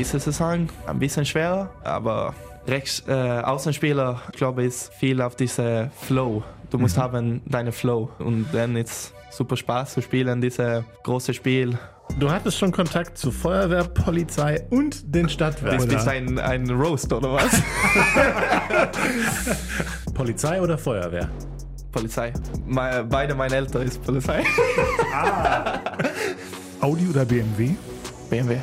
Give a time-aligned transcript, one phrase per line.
[0.00, 2.34] Diese Saison ein bisschen schwerer, aber
[2.66, 6.42] Rechts, äh, Außenspieler, glaube ich, ist viel auf diese Flow.
[6.70, 7.00] Du musst Mhm.
[7.02, 11.78] haben deine Flow und dann ist super Spaß zu spielen, dieses große Spiel.
[12.18, 15.90] Du hattest schon Kontakt zu Feuerwehr, Polizei und den Das Stadtwerken.
[15.90, 17.50] ist ein, ein Roast oder was?
[20.14, 21.28] Polizei oder Feuerwehr?
[21.92, 22.32] Polizei.
[22.66, 24.42] Me- beide meine Eltern ist Polizei.
[26.80, 27.72] Audi oder BMW?
[28.30, 28.56] BMW.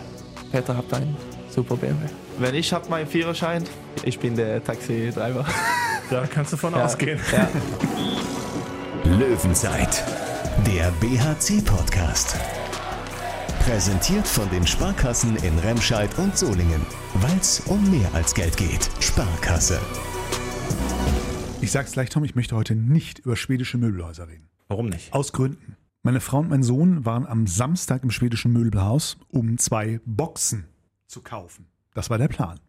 [0.50, 1.14] Peter hat einen
[1.58, 2.06] super BMW.
[2.38, 3.64] Wenn ich habe meinen Führerschein,
[4.04, 5.46] ich bin der Taxi-Driver.
[6.10, 7.20] Da kannst du von ausgehen.
[7.34, 7.50] Ja.
[9.04, 10.06] Löwenzeit,
[10.66, 12.38] der BHC-Podcast.
[13.66, 16.80] Präsentiert von den Sparkassen in Remscheid und Solingen.
[17.16, 18.90] Weil es um mehr als Geld geht.
[19.02, 19.82] Sparkasse.
[21.60, 24.48] Ich sag's gleich, Tom, ich möchte heute nicht über schwedische Möbelhäuser reden.
[24.70, 25.12] Warum nicht?
[25.12, 25.76] Aus Gründen.
[26.04, 30.68] Meine Frau und mein Sohn waren am Samstag im schwedischen Möbelhaus, um zwei Boxen
[31.08, 31.66] zu kaufen.
[31.94, 32.60] Das war der Plan.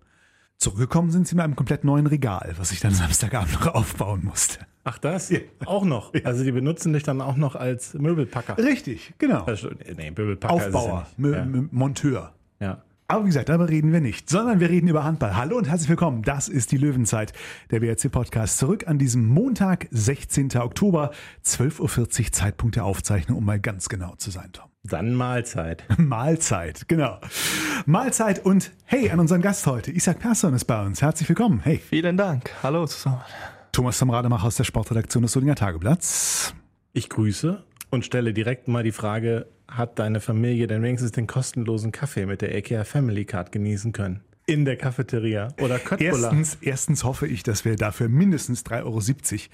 [0.57, 4.61] Zurückgekommen sind sie mit einem komplett neuen Regal, was ich dann Samstagabend noch aufbauen musste.
[4.85, 5.31] Ach das?
[5.67, 6.13] Auch noch.
[6.25, 8.57] Also die benutzen dich dann auch noch als Möbelpacker.
[8.59, 9.45] Richtig, genau.
[9.45, 11.37] Also, nee, Möbelpacker Aufbauer, ja Mö-.
[11.45, 12.33] Mö- Monteur.
[12.59, 12.83] Ja.
[13.11, 15.35] Aber wie gesagt, darüber reden wir nicht, sondern wir reden über Handball.
[15.35, 16.21] Hallo und herzlich willkommen.
[16.23, 17.33] Das ist die Löwenzeit,
[17.71, 18.59] der WRC-Podcast.
[18.59, 20.55] Zurück an diesem Montag, 16.
[20.59, 24.67] Oktober, 12.40 Uhr Zeitpunkt der Aufzeichnung, um mal ganz genau zu sein, Tom.
[24.83, 25.85] Dann Mahlzeit.
[25.97, 27.19] Mahlzeit, genau.
[27.87, 29.91] Mahlzeit und hey, an unseren Gast heute.
[29.91, 31.01] Isaac Persson ist bei uns.
[31.01, 31.61] Herzlich willkommen.
[31.65, 32.51] Hey, Vielen Dank.
[32.63, 33.23] Hallo zusammen.
[33.73, 36.53] Thomas Tom Rademacher aus der Sportredaktion des Solinger Tageblatts.
[36.93, 41.93] Ich grüße und stelle direkt mal die Frage, hat deine Familie denn wenigstens den kostenlosen
[41.93, 44.21] Kaffee mit der IKEA Family Card genießen können?
[44.47, 46.33] In der Cafeteria oder Köttbullar?
[46.33, 49.49] Erstens, erstens hoffe ich, dass wir dafür mindestens 3,70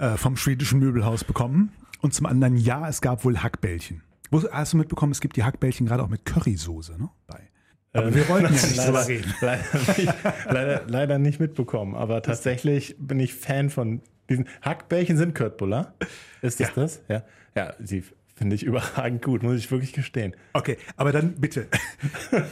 [0.00, 1.72] Euro äh, vom schwedischen Möbelhaus bekommen.
[2.00, 4.02] Und zum anderen, ja, es gab wohl Hackbällchen.
[4.30, 7.08] Wo, hast du mitbekommen, es gibt die Hackbällchen gerade auch mit Currysoße ne?
[7.26, 7.48] bei.
[7.92, 9.34] Aber wir wollten ja nicht leider, drüber reden.
[9.40, 9.62] leider,
[9.96, 10.14] nicht,
[10.50, 15.94] leider, leider nicht mitbekommen, aber tatsächlich bin ich Fan von diesen Hackbällchen sind Köttbullar.
[16.42, 16.72] Ist das Ja.
[16.74, 17.00] das?
[17.08, 17.22] Ja.
[17.54, 18.04] Ja, sie
[18.34, 20.34] finde ich überragend gut, muss ich wirklich gestehen.
[20.52, 21.68] Okay, aber dann bitte.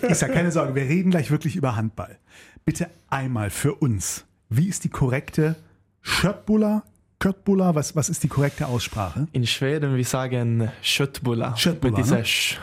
[0.08, 2.18] Ich sag keine Sorge, wir reden gleich wirklich über Handball.
[2.64, 4.24] Bitte einmal für uns.
[4.48, 5.56] Wie ist die korrekte
[6.02, 6.84] Schöttbuller?
[7.18, 7.74] Köttbullar?
[7.74, 9.26] Was, was ist die korrekte Aussprache?
[9.32, 11.56] In Schweden, wir sagen Köttbullar.
[11.60, 12.24] Köttbullar, Mit dieser ne?
[12.24, 12.58] Sch.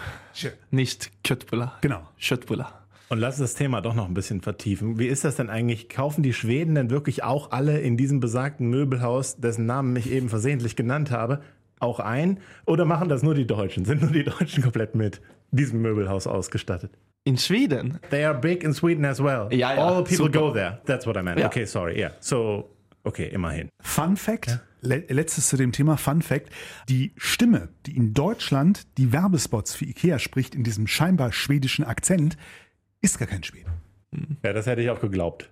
[0.71, 1.77] Nicht Köttbullar.
[1.81, 2.01] Genau.
[2.21, 2.83] Köttbullar.
[3.09, 4.97] Und lass das Thema doch noch ein bisschen vertiefen.
[4.97, 5.89] Wie ist das denn eigentlich?
[5.89, 10.29] Kaufen die Schweden denn wirklich auch alle in diesem besagten Möbelhaus, dessen Namen ich eben
[10.29, 11.41] versehentlich genannt habe,
[11.83, 12.39] auch ein?
[12.65, 13.85] Oder machen das nur die Deutschen?
[13.85, 15.21] Sind nur die Deutschen komplett mit
[15.51, 16.91] diesem Möbelhaus ausgestattet?
[17.25, 17.99] In Schweden?
[18.09, 19.47] They are big in Sweden as well.
[19.51, 20.39] Ja, ja, All people super.
[20.39, 20.81] go there.
[20.85, 21.39] That's what I meant.
[21.39, 21.47] Ja.
[21.47, 21.97] Okay, sorry.
[21.97, 22.11] Yeah.
[22.19, 22.69] So,
[23.03, 23.69] okay, immerhin.
[23.81, 26.49] Fun Fact, le letztes zu dem Thema Fun Fact.
[26.89, 32.35] Die Stimme, die in Deutschland die Werbespots für Ikea spricht, in diesem scheinbar schwedischen Akzent,
[33.01, 33.69] ist gar kein Schwede.
[34.43, 35.49] Ja, das hätte ich auch geglaubt.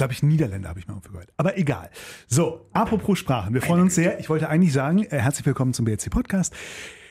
[0.00, 1.28] Glaube ich, Niederländer, habe ich mal gehört.
[1.36, 1.90] Aber egal.
[2.26, 3.52] So, apropos Sprachen.
[3.52, 4.18] Wir freuen uns sehr.
[4.18, 6.54] Ich wollte eigentlich sagen, äh, herzlich willkommen zum BRC Podcast.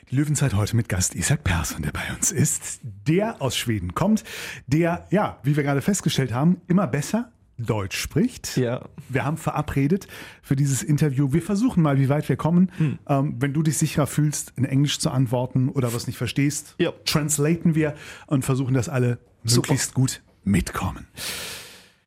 [0.10, 4.24] Die Löwenzeit heute mit Gast Isaac Persson, der bei uns ist, der aus Schweden kommt,
[4.66, 8.58] der, ja, wie wir gerade festgestellt haben, immer besser Deutsch spricht.
[8.58, 8.90] Ja.
[9.08, 10.08] Wir haben verabredet
[10.42, 11.32] für dieses Interview.
[11.32, 12.72] Wir versuchen mal, wie weit wir kommen.
[13.08, 16.92] Ähm, wenn du dich sicherer fühlst, in Englisch zu antworten oder was nicht verstehst, Ja.
[17.06, 17.94] translaten wir
[18.26, 19.68] und versuchen, dass alle Super.
[19.74, 21.06] möglichst gut mitkommen.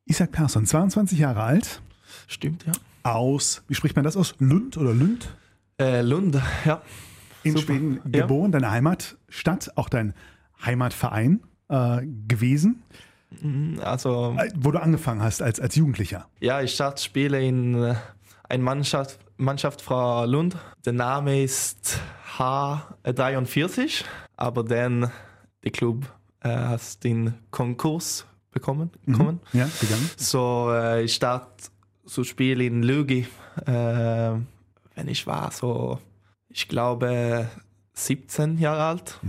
[0.06, 1.80] Isaac Persson, 22 Jahre alt,
[2.26, 2.72] Stimmt, ja.
[3.02, 4.34] aus, wie spricht man das aus?
[4.38, 5.34] Lund oder Lund?
[5.80, 6.82] Äh, Lund, ja.
[7.44, 7.66] In Super.
[7.74, 8.22] Schweden Ja.
[8.22, 10.14] geboren, deine Heimatstadt, auch dein
[10.64, 12.82] Heimatverein äh, gewesen,
[13.82, 16.28] Also, äh, wo du angefangen hast als, als Jugendlicher.
[16.40, 17.94] ja, ich starte Spiele in äh,
[18.48, 20.56] eine Mannschaft, Mannschaft von Lund.
[20.84, 21.98] Der Name ist
[22.38, 24.04] H43,
[24.36, 25.10] aber dann
[25.64, 26.04] der Club
[26.40, 28.90] äh, hat den Konkurs bekommen.
[29.04, 29.40] bekommen.
[29.52, 30.10] Ja, gegangen.
[30.16, 31.70] So, äh, ich starte
[32.06, 33.26] zu spielen in Lügi,
[33.66, 33.72] äh,
[34.94, 35.98] wenn ich war so,
[36.48, 37.48] ich glaube,
[37.94, 39.20] 17 Jahre alt.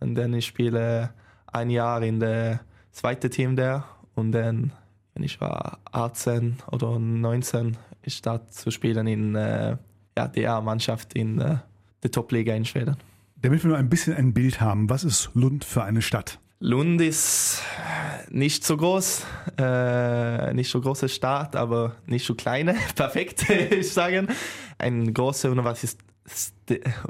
[0.00, 1.14] Und dann ich spiele
[1.46, 2.60] ein Jahr in der
[2.90, 4.72] zweiten Team der und dann,
[5.14, 9.76] wenn ich war 18 oder 19, ich starte zu spielen in äh,
[10.16, 11.58] ja, der Mannschaft in äh,
[12.02, 12.96] der Top-Liga in Schweden.
[13.40, 16.38] Damit wir nur ein bisschen ein Bild haben, was ist Lund für eine Stadt?
[16.64, 17.60] Lund ist
[18.30, 19.26] nicht so groß,
[19.58, 22.76] äh, nicht so große Stadt, aber nicht so kleine.
[22.94, 24.28] Perfekt, ich sagen.
[24.78, 25.98] Eine große Universis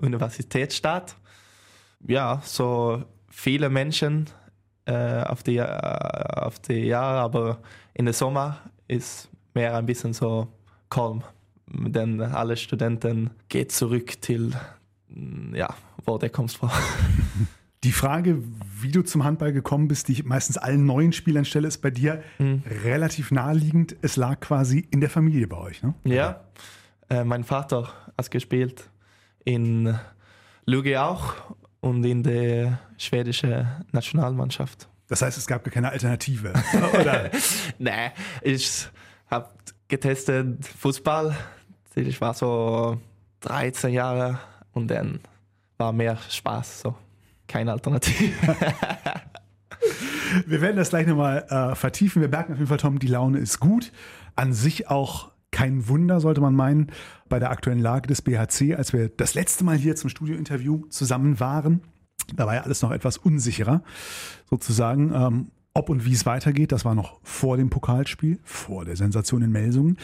[0.01, 1.17] Universitätsstadt.
[2.09, 4.31] Ja, so viele Menschen
[4.87, 7.59] äh, auf die, äh, auf die Jahre, aber
[7.93, 8.57] in der Sommer
[8.89, 10.49] ist mehr ein bisschen so
[10.89, 11.25] calm.
[11.67, 14.55] Denn alle Studenten gehen zurück till,
[15.53, 15.69] ja,
[16.07, 16.73] wo der kommt vor.
[17.85, 18.39] Die Frage,
[18.81, 21.91] wie du zum Handball gekommen bist, die ich meistens allen neuen Spielern stelle, ist bei
[21.91, 22.63] dir Mhm.
[22.85, 23.97] relativ naheliegend.
[24.03, 25.83] Es lag quasi in der Familie bei euch.
[25.83, 25.95] Ne?
[26.05, 26.41] Ja,
[27.11, 28.89] äh, mein Vater hat gespielt
[29.45, 29.99] in
[30.65, 31.35] Lüge auch
[31.81, 34.89] und in der schwedischen Nationalmannschaft.
[35.09, 36.53] Das heißt, es gab keine Alternative.
[37.01, 37.31] Oder?
[37.79, 38.13] Nee,
[38.43, 38.87] ich
[39.29, 39.49] habe
[39.89, 41.37] getestet Fußball.
[41.97, 43.01] Ich war so
[43.41, 44.39] 13 Jahre
[44.73, 45.19] und dann
[45.79, 46.95] war mehr Spaß, so
[47.53, 48.33] keine Alternative.
[50.47, 52.23] Wir werden das gleich nochmal äh, vertiefen.
[52.23, 53.93] Wir merken auf jeden Fall, Tom, die Laune ist gut.
[54.35, 56.91] An sich auch kein Wunder, sollte man meinen,
[57.29, 61.39] bei der aktuellen Lage des BHC, als wir das letzte Mal hier zum Studiointerview zusammen
[61.41, 61.83] waren.
[62.35, 63.83] Da war ja alles noch etwas unsicherer,
[64.49, 65.13] sozusagen.
[65.15, 69.43] Ähm, ob und wie es weitergeht, das war noch vor dem Pokalspiel, vor der Sensation
[69.43, 69.99] in Melsungen.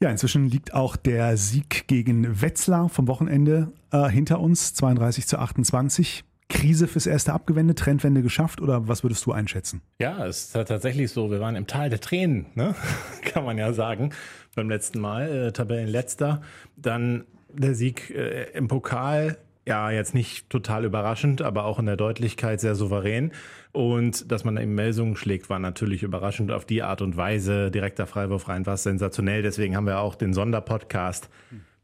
[0.00, 5.38] Ja, inzwischen liegt auch der Sieg gegen Wetzlar vom Wochenende äh, hinter uns, 32 zu
[5.38, 6.24] 28.
[6.50, 9.80] Krise fürs erste abgewendet, Trendwende geschafft oder was würdest du einschätzen?
[9.98, 11.30] Ja, es ist tatsächlich so.
[11.30, 12.74] Wir waren im Tal der Tränen, ne?
[13.22, 14.10] kann man ja sagen,
[14.54, 15.28] beim letzten Mal.
[15.30, 16.42] Äh, Tabellenletzter.
[16.76, 19.38] Dann der Sieg äh, im Pokal.
[19.66, 23.32] Ja, jetzt nicht total überraschend, aber auch in der Deutlichkeit sehr souverän.
[23.72, 27.70] Und dass man eben Melsungen schlägt, war natürlich überraschend auf die Art und Weise.
[27.70, 29.42] Direkter Freiwurf rein war sensationell.
[29.42, 31.28] Deswegen haben wir auch den Sonderpodcast.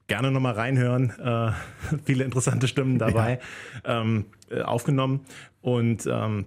[0.08, 1.10] Gerne nochmal reinhören.
[1.18, 1.50] Äh,
[2.04, 3.40] viele interessante Stimmen dabei
[3.84, 5.20] ähm, äh, aufgenommen.
[5.60, 6.46] Und ähm,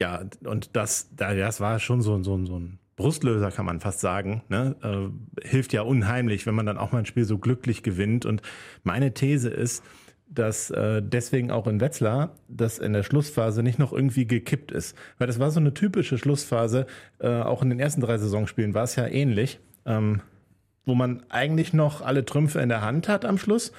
[0.00, 4.00] ja, und das, da- das war schon so, so, so ein Brustlöser, kann man fast
[4.00, 4.42] sagen.
[4.48, 4.76] Ne?
[4.82, 8.24] Äh, hilft ja unheimlich, wenn man dann auch mal ein Spiel so glücklich gewinnt.
[8.24, 8.40] Und
[8.82, 9.84] meine These ist,
[10.28, 14.96] dass äh, deswegen auch in Wetzlar das in der Schlussphase nicht noch irgendwie gekippt ist.
[15.18, 16.86] Weil das war so eine typische Schlussphase,
[17.20, 20.22] äh, auch in den ersten drei Saisonspielen war es ja ähnlich, ähm,
[20.86, 23.72] wo man eigentlich noch alle Trümpfe in der Hand hat am Schluss,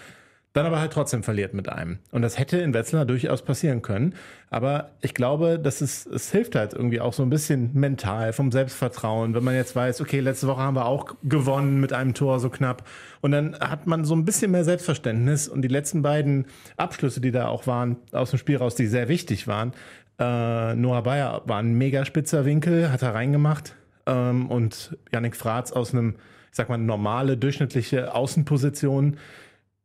[0.53, 1.99] dann aber halt trotzdem verliert mit einem.
[2.11, 4.15] Und das hätte in Wetzlar durchaus passieren können.
[4.49, 8.51] Aber ich glaube, dass es, es hilft halt irgendwie auch so ein bisschen mental vom
[8.51, 12.39] Selbstvertrauen, wenn man jetzt weiß, okay, letzte Woche haben wir auch gewonnen mit einem Tor
[12.39, 12.87] so knapp.
[13.21, 15.47] Und dann hat man so ein bisschen mehr Selbstverständnis.
[15.47, 19.09] Und die letzten beiden Abschlüsse, die da auch waren, aus dem Spiel raus, die sehr
[19.09, 19.73] wichtig waren,
[20.19, 23.75] äh, Noah Bayer war ein mega spitzer Winkel, hat er reingemacht.
[24.07, 26.15] Ähm, und Yannick Fratz aus einem,
[26.49, 29.17] ich sag mal, normale, durchschnittliche Außenposition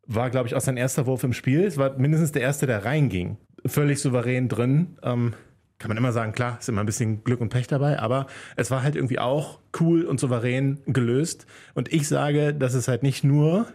[0.07, 1.65] war, glaube ich, auch sein erster Wurf im Spiel.
[1.65, 3.37] Es war mindestens der erste, der reinging.
[3.65, 4.99] Völlig souverän drin.
[5.03, 5.35] Ähm,
[5.79, 8.71] kann man immer sagen, klar, ist immer ein bisschen Glück und Pech dabei, aber es
[8.71, 11.47] war halt irgendwie auch cool und souverän gelöst.
[11.75, 13.67] Und ich sage, dass es halt nicht nur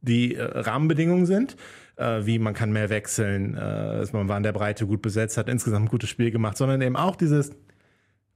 [0.00, 1.56] die äh, Rahmenbedingungen sind,
[1.96, 5.48] äh, wie man kann mehr wechseln, äh, man war in der Breite gut besetzt, hat
[5.48, 7.50] insgesamt ein gutes Spiel gemacht, sondern eben auch dieses,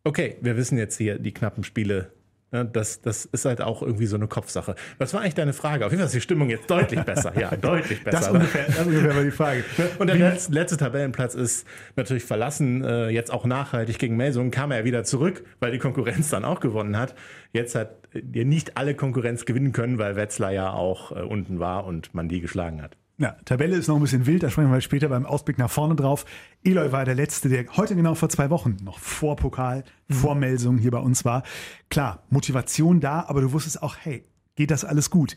[0.03, 2.11] okay, wir wissen jetzt hier die knappen Spiele.
[2.53, 4.75] Ja, das, das ist halt auch irgendwie so eine Kopfsache.
[4.99, 5.87] Was war eigentlich deine Frage?
[5.87, 7.33] Auf jeden Fall ist die Stimmung jetzt deutlich besser.
[7.39, 8.19] Ja, deutlich besser.
[8.19, 9.65] Das ungefähr, das ungefähr war die Frage.
[9.99, 11.67] Und der letzte, letzte Tabellenplatz ist
[11.97, 16.29] natürlich verlassen, äh, jetzt auch nachhaltig gegen Melsungen, kam er wieder zurück, weil die Konkurrenz
[16.29, 17.15] dann auch gewonnen hat.
[17.53, 21.87] Jetzt hat ihr nicht alle Konkurrenz gewinnen können, weil Wetzlar ja auch äh, unten war
[21.87, 22.99] und man die geschlagen hat.
[23.23, 25.95] Ja, Tabelle ist noch ein bisschen wild, da sprechen wir später beim Ausblick nach vorne
[25.95, 26.25] drauf.
[26.65, 30.77] Eloy war der Letzte, der heute genau vor zwei Wochen, noch vor Pokal, vor Melsung
[30.77, 31.45] hier bei uns war.
[31.89, 34.25] Klar, Motivation da, aber du wusstest auch, hey,
[34.57, 35.37] geht das alles gut?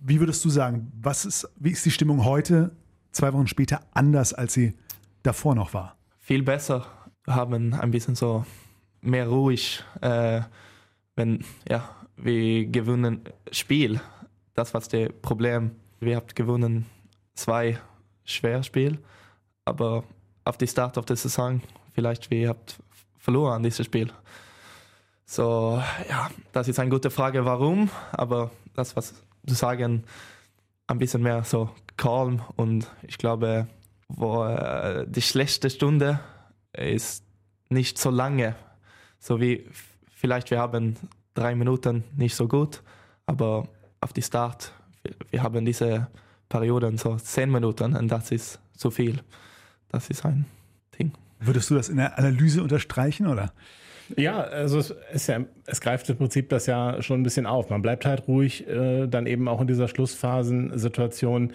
[0.00, 2.74] Wie würdest du sagen, was ist, wie ist die Stimmung heute,
[3.10, 4.72] zwei Wochen später, anders, als sie
[5.22, 5.98] davor noch war?
[6.18, 6.86] Viel besser.
[7.26, 8.46] Haben ein bisschen so
[9.02, 10.40] mehr ruhig, äh,
[11.14, 13.20] wenn ja, wir gewinnen
[13.50, 14.00] Spiel.
[14.54, 15.72] Das war das Problem.
[16.00, 16.86] Wir haben gewonnen
[17.34, 17.78] zwei
[18.24, 18.98] schwer Spiel,
[19.64, 20.04] aber
[20.44, 21.60] auf die Start of der Saison
[21.92, 22.78] vielleicht wir habt
[23.18, 24.12] verloren dieses Spiel.
[25.24, 29.14] So ja, das ist eine gute Frage, warum, aber das was
[29.46, 30.04] zu sagen,
[30.86, 33.66] ein bisschen mehr so calm und ich glaube,
[34.08, 36.20] wo äh, die schlechte Stunde
[36.72, 37.24] ist
[37.68, 38.56] nicht so lange,
[39.18, 39.66] so wie
[40.14, 40.96] vielleicht wir haben
[41.34, 42.82] drei Minuten nicht so gut,
[43.26, 43.68] aber
[44.00, 44.72] auf die Start
[45.30, 46.08] wir haben diese
[46.52, 49.20] Perioden so zehn Minuten und das ist zu viel.
[49.90, 50.44] Das ist ein
[50.98, 51.12] Ding.
[51.40, 53.52] Würdest du das in der Analyse unterstreichen, oder?
[54.16, 57.70] Ja, also es, ist ja, es greift im Prinzip das ja schon ein bisschen auf.
[57.70, 61.54] Man bleibt halt ruhig, äh, dann eben auch in dieser Schlussphasensituation.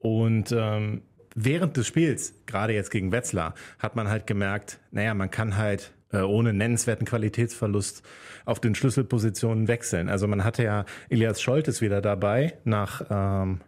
[0.00, 1.02] Und ähm,
[1.34, 5.92] während des Spiels, gerade jetzt gegen Wetzlar, hat man halt gemerkt, naja, man kann halt
[6.10, 8.02] äh, ohne nennenswerten Qualitätsverlust
[8.46, 10.08] auf den Schlüsselpositionen wechseln.
[10.08, 13.60] Also man hatte ja Elias Scholtes wieder dabei, nach, ähm,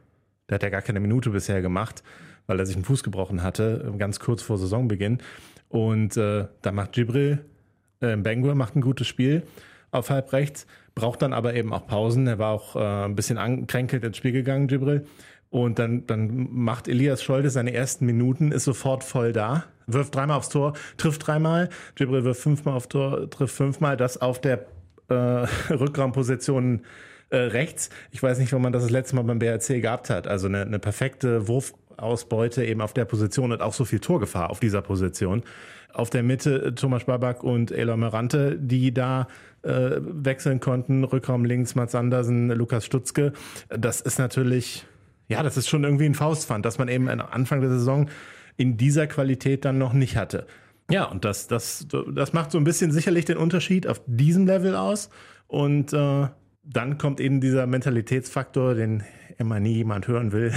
[0.50, 2.02] der hat ja gar keine Minute bisher gemacht,
[2.46, 5.18] weil er sich einen Fuß gebrochen hatte, ganz kurz vor Saisonbeginn.
[5.68, 7.38] Und äh, da macht Gibril
[8.00, 9.44] äh, Bengur macht ein gutes Spiel
[9.92, 12.26] auf halb rechts, braucht dann aber eben auch Pausen.
[12.26, 15.06] Er war auch äh, ein bisschen angekränkelt ins Spiel gegangen, Gibril.
[15.50, 20.36] Und dann, dann macht Elias Scholde seine ersten Minuten, ist sofort voll da, wirft dreimal
[20.36, 24.66] aufs Tor, trifft dreimal, Gibril wirft fünfmal aufs Tor, trifft fünfmal, das auf der
[25.08, 25.14] äh,
[25.70, 26.82] Rückraumposition
[27.30, 27.90] äh, rechts.
[28.10, 30.26] Ich weiß nicht, wann man das das letzte Mal beim BRC gehabt hat.
[30.26, 34.60] Also eine, eine perfekte Wurfausbeute eben auf der Position und auch so viel Torgefahr auf
[34.60, 35.42] dieser Position.
[35.92, 39.28] Auf der Mitte äh, Thomas Babak und Elor Merante, die da
[39.62, 41.04] äh, wechseln konnten.
[41.04, 43.32] Rückraum links Mats Andersen, Lukas Stutzke.
[43.68, 44.86] Das ist natürlich
[45.30, 48.10] ja, das ist schon irgendwie ein Faustpfand, dass man eben Anfang der Saison
[48.56, 50.44] in dieser Qualität dann noch nicht hatte.
[50.90, 54.74] Ja, und das, das, das macht so ein bisschen sicherlich den Unterschied auf diesem Level
[54.74, 55.08] aus.
[55.46, 56.26] Und äh,
[56.62, 59.02] dann kommt eben dieser Mentalitätsfaktor, den
[59.38, 60.52] immer nie jemand hören will,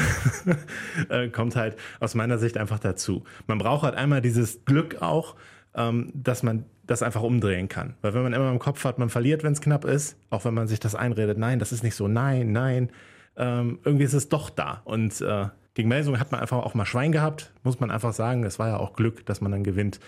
[1.09, 3.23] äh, kommt halt aus meiner Sicht einfach dazu.
[3.47, 5.35] Man braucht halt einmal dieses Glück auch,
[5.73, 7.95] ähm, dass man das einfach umdrehen kann.
[8.01, 10.53] Weil wenn man immer im Kopf hat, man verliert, wenn es knapp ist, auch wenn
[10.53, 12.89] man sich das einredet, nein, das ist nicht so, nein, nein,
[13.37, 14.81] ähm, irgendwie ist es doch da.
[14.83, 18.43] Und äh, gegen Melsung hat man einfach auch mal Schwein gehabt, muss man einfach sagen.
[18.43, 19.99] Es war ja auch Glück, dass man dann gewinnt.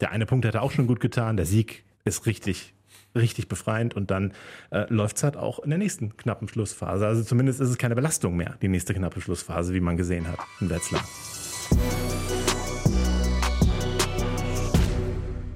[0.00, 1.36] Der eine Punkt hätte auch schon gut getan.
[1.36, 2.73] Der Sieg ist richtig,
[3.14, 4.32] richtig befreiend und dann
[4.70, 7.06] äh, läuft es halt auch in der nächsten knappen Schlussphase.
[7.06, 10.38] Also zumindest ist es keine Belastung mehr, die nächste knappe Schlussphase, wie man gesehen hat
[10.60, 11.04] in Wetzlar.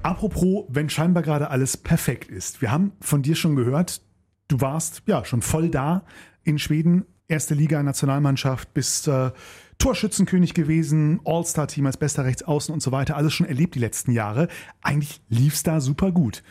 [0.01, 2.61] Apropos, wenn scheinbar gerade alles perfekt ist.
[2.61, 4.01] Wir haben von dir schon gehört,
[4.47, 6.03] du warst ja schon voll da
[6.43, 9.31] in Schweden, erste Liga, Nationalmannschaft, bist äh,
[9.77, 14.47] Torschützenkönig gewesen, All-Star-Team als bester Rechtsaußen und so weiter, alles schon erlebt die letzten Jahre.
[14.81, 16.43] Eigentlich lief es da super gut.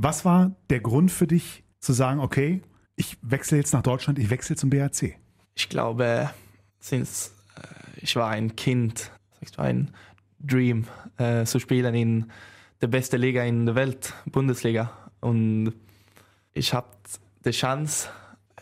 [0.00, 2.62] Was war der Grund für dich zu sagen, okay,
[2.94, 5.16] ich wechsle jetzt nach Deutschland, ich wechsle zum BRC?
[5.56, 6.30] Ich glaube,
[6.78, 9.90] since äh, ich war ein Kind, ich war ein
[10.38, 10.86] Dream
[11.16, 12.30] äh, zu spielen in
[12.80, 14.92] der besten Liga in der Welt, Bundesliga.
[15.18, 15.72] Und
[16.52, 16.86] ich habe
[17.44, 18.08] die Chance,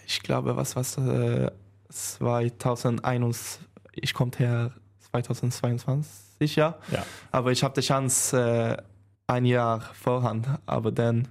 [0.06, 1.50] ich glaube, was was äh,
[1.90, 3.60] 2021,
[3.92, 4.72] ich komme her
[5.10, 6.78] 2022, ja.
[6.90, 7.04] Ja.
[7.30, 8.95] Aber ich habe die Chance äh,
[9.26, 11.28] ein Jahr vorhand, aber dann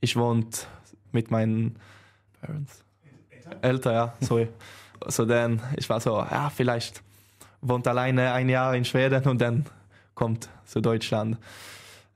[0.00, 0.66] ich wohnt
[1.12, 1.76] mit meinen
[2.40, 2.84] Parents.
[3.62, 4.48] Älter, ja, sorry.
[5.06, 7.02] so dann, ich war so, ja, vielleicht
[7.60, 9.66] wohnt alleine ein Jahr in Schweden und dann
[10.14, 11.38] kommt zu Deutschland.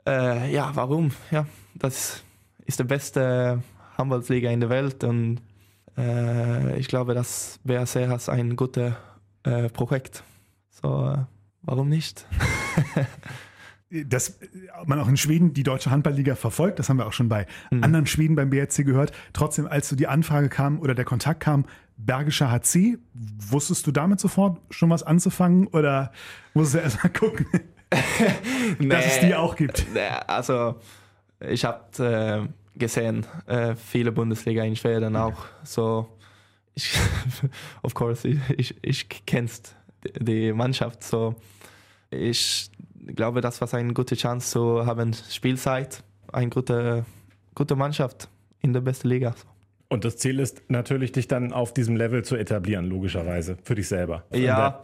[0.06, 1.12] Äh, ja, warum?
[1.30, 2.22] Ja, das
[2.66, 3.62] ist die beste
[3.96, 5.40] Handballsliga in der Welt und
[5.96, 8.92] äh, ich glaube, das wäre sehr ein gutes
[9.42, 10.22] äh, Projekt.
[10.70, 11.24] So, äh,
[11.62, 12.26] warum nicht?
[13.90, 14.38] dass
[14.86, 16.78] man auch in Schweden die deutsche Handballliga verfolgt.
[16.78, 17.84] Das haben wir auch schon bei mhm.
[17.84, 19.12] anderen Schweden beim BRC gehört.
[19.32, 21.64] Trotzdem, als so die Anfrage kam oder der Kontakt kam,
[21.96, 26.12] Bergischer HC, wusstest du damit sofort schon was anzufangen oder
[26.54, 27.46] musstest du erst mal gucken,
[28.78, 29.86] nee, dass es die auch gibt?
[29.92, 30.76] Nee, also,
[31.40, 35.46] ich habe äh, gesehen, äh, viele Bundesliga in Schweden auch.
[35.64, 36.08] So,
[36.74, 36.96] ich,
[37.82, 39.74] of course, ich, ich, ich kennst
[40.20, 41.02] die Mannschaft.
[41.02, 41.34] So,
[42.10, 42.70] ich
[43.16, 47.04] glaube, das war eine gute Chance zu haben Spielzeit, eine gute,
[47.54, 48.28] gute Mannschaft
[48.60, 49.34] in der besten Liga.
[49.88, 53.88] Und das Ziel ist natürlich, dich dann auf diesem Level zu etablieren, logischerweise, für dich
[53.88, 54.24] selber.
[54.32, 54.82] Ja.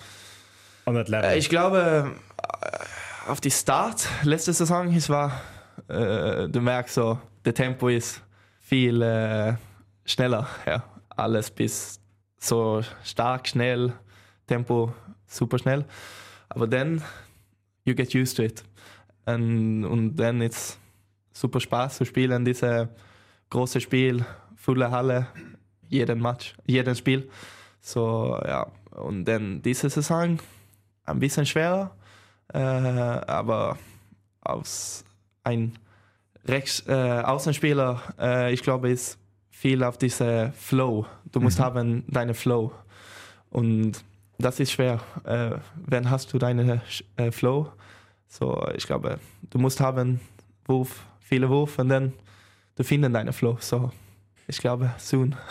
[0.86, 1.36] On that level.
[1.36, 2.14] Ich glaube,
[2.62, 5.40] äh, auf die Start letzte Saison, es war,
[5.88, 8.22] äh, du merkst so, der Tempo ist
[8.60, 9.54] viel äh,
[10.06, 10.48] schneller.
[10.66, 10.84] Ja.
[11.10, 12.00] Alles bis
[12.38, 13.92] so stark, schnell,
[14.46, 14.92] Tempo
[15.26, 15.84] super schnell.
[16.48, 17.02] Aber dann
[17.84, 18.62] you get used to it.
[19.26, 20.78] Und, und dann ist
[21.32, 22.88] super Spaß zu spielen, diese
[23.50, 24.24] große Spiel,
[24.56, 25.26] volle Halle,
[25.88, 27.28] jeden Match, jeden Spiel.
[27.80, 30.38] So, ja, und dann diese Saison
[31.04, 31.94] ein bisschen schwerer,
[32.52, 33.78] äh, aber
[34.40, 35.04] aus
[35.42, 35.78] ein
[36.46, 39.18] Rechts, äh, Außenspieler, äh, ich glaube, ist
[39.50, 41.06] viel auf diese Flow.
[41.32, 41.64] Du musst mhm.
[41.64, 42.72] haben deine Flow.
[43.50, 44.04] Und
[44.38, 45.00] das ist schwer.
[45.24, 46.82] Äh, wenn hast du deine
[47.16, 47.70] äh, Flow?
[48.28, 49.18] So, ich glaube,
[49.50, 50.20] du musst haben
[50.66, 52.12] Wurf, viele Wurf und dann
[52.76, 53.56] du findest deine Flow.
[53.60, 53.92] So,
[54.46, 55.36] ich glaube, soon.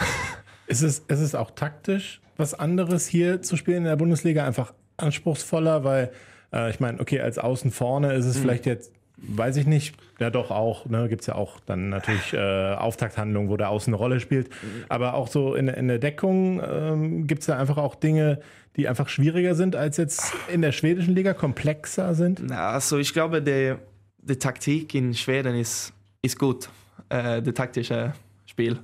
[0.66, 4.46] Ist es, ist es auch taktisch was anderes hier zu spielen in der Bundesliga?
[4.46, 6.12] Einfach anspruchsvoller, weil
[6.52, 8.42] äh, ich meine, okay, als Außen vorne ist es mhm.
[8.42, 9.96] vielleicht jetzt weiß ich nicht.
[10.20, 10.86] Ja, doch auch.
[10.86, 14.50] Ne, Gibt es ja auch dann natürlich äh, Auftakthandlungen, wo der Außen eine Rolle spielt.
[14.90, 18.40] Aber auch so in, in der Deckung ähm, gibt es ja einfach auch Dinge,
[18.76, 22.52] die einfach schwieriger sind als jetzt in der schwedischen Liga, komplexer sind?
[22.52, 23.76] Also ich glaube, die,
[24.18, 26.70] die Taktik in Schweden ist, ist gut.
[27.10, 28.14] Äh, das taktische
[28.46, 28.80] Spiel.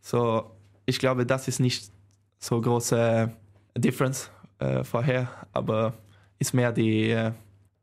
[0.00, 0.50] So,
[0.86, 1.90] ich glaube, das ist nicht
[2.38, 3.30] so große
[3.76, 5.94] Difference äh, vorher, aber
[6.38, 7.32] ist mehr die äh,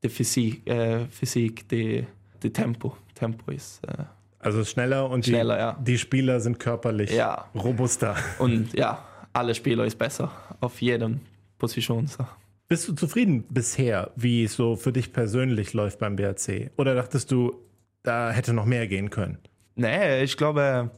[0.04, 2.06] die Physik, äh, Physik die,
[2.42, 2.98] die Tempo.
[3.14, 3.84] Tempo ist.
[3.88, 4.06] Äh,
[4.40, 5.78] also schneller und schneller, die, ja.
[5.80, 7.46] die Spieler sind körperlich ja.
[7.54, 8.16] robuster.
[8.40, 11.20] Und ja, alle Spieler ist besser auf jedem
[11.60, 12.08] Position.
[12.08, 12.26] So.
[12.68, 16.72] Bist du zufrieden bisher, wie es so für dich persönlich läuft beim BRC?
[16.78, 17.54] Oder dachtest du,
[18.02, 19.38] da hätte noch mehr gehen können?
[19.76, 20.90] Nee, ich glaube,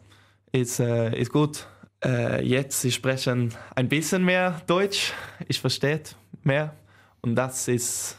[0.53, 1.67] ist, äh, ist gut.
[2.03, 5.13] Äh, jetzt, sie sprechen ein bisschen mehr Deutsch.
[5.47, 6.01] Ich verstehe
[6.43, 6.73] mehr.
[7.21, 8.17] Und das ist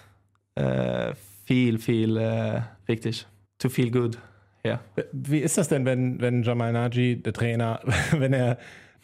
[0.54, 1.14] äh,
[1.46, 3.26] viel, viel äh, wichtig.
[3.58, 4.18] To feel good.
[4.64, 4.80] Ja.
[5.12, 7.80] Wie ist das denn, wenn, wenn Jamal Naji, der Trainer,
[8.12, 8.58] wenn er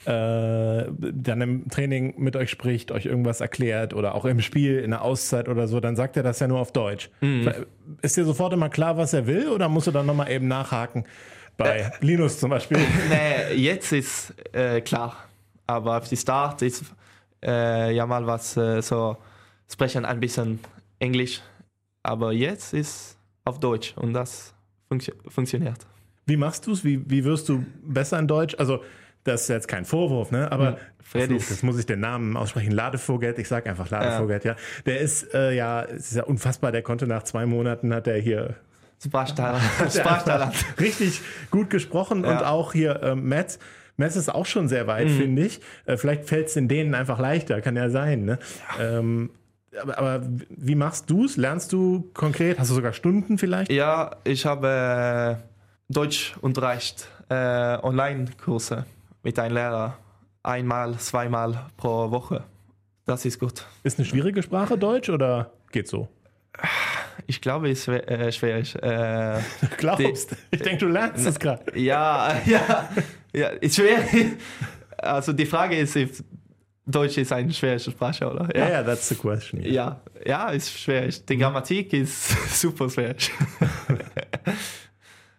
[0.06, 4.90] äh, dann im Training mit euch spricht, euch irgendwas erklärt oder auch im Spiel in
[4.90, 7.10] der Auszeit oder so, dann sagt er das ja nur auf Deutsch.
[8.00, 11.04] Ist dir sofort immer klar, was er will oder musst du dann nochmal eben nachhaken?
[11.58, 12.78] Bei Linus zum Beispiel.
[13.10, 15.16] Nee, jetzt ist äh, klar.
[15.66, 16.84] Aber auf die Start ist
[17.44, 19.18] äh, ja mal was äh, so
[19.70, 20.58] sprechen ein bisschen
[21.00, 21.40] Englisch.
[22.02, 24.54] Aber jetzt ist auf Deutsch und das
[24.88, 25.86] funktio funktioniert.
[26.26, 26.84] Wie machst du es?
[26.84, 28.54] Wie, wie wirst du besser in Deutsch?
[28.58, 28.84] Also,
[29.24, 30.50] das ist jetzt kein Vorwurf, ne?
[30.50, 32.70] Aber Freddy Fluch, jetzt muss ich den Namen aussprechen.
[32.72, 34.56] Ladevogel, ich sag einfach Ladevogel, ja.
[34.86, 38.18] Der ist äh, ja, es ist ja unfassbar, der konnte nach zwei Monaten hat er
[38.18, 38.54] hier.
[39.02, 39.62] Sprachtalent.
[40.80, 42.50] richtig gut gesprochen und Ja.
[42.50, 43.58] auch hier äh, Metz.
[43.96, 45.60] Metz ist auch schon sehr weit, finde ich.
[45.84, 48.24] Äh, vielleicht fällt es in denen einfach leichter, kann ja sein.
[48.24, 48.38] Ne?
[48.80, 49.30] Ähm,
[49.78, 51.36] aber, aber wie machst du es?
[51.36, 52.58] Lernst du konkret?
[52.58, 53.70] Hast du sogar Stunden vielleicht?
[53.70, 58.84] Ja, ich habe äh, Deutschunterricht, äh, Online-Kurse
[59.22, 59.98] mit einem Lehrer.
[60.42, 62.44] Einmal, zweimal pro Woche.
[63.04, 63.64] Das ist gut.
[63.82, 66.08] Ist eine schwierige Sprache Deutsch oder geht so?
[67.26, 68.08] Ich glaube, es ist schwer.
[68.08, 68.74] Äh, schwierig.
[68.82, 69.40] Äh,
[69.76, 70.36] Glaubst?
[70.50, 71.78] Ich denke, du lernst es gerade.
[71.78, 72.88] ja, ja,
[73.32, 73.98] ja, ist schwer.
[74.96, 75.96] Also die Frage ist,
[76.86, 78.48] Deutsch ist eine schwere Sprache, oder?
[78.56, 79.60] Ja, ja, that's the question.
[79.62, 81.24] Ja, ja, ist schwierig.
[81.26, 83.30] Die Grammatik ist super schwierig.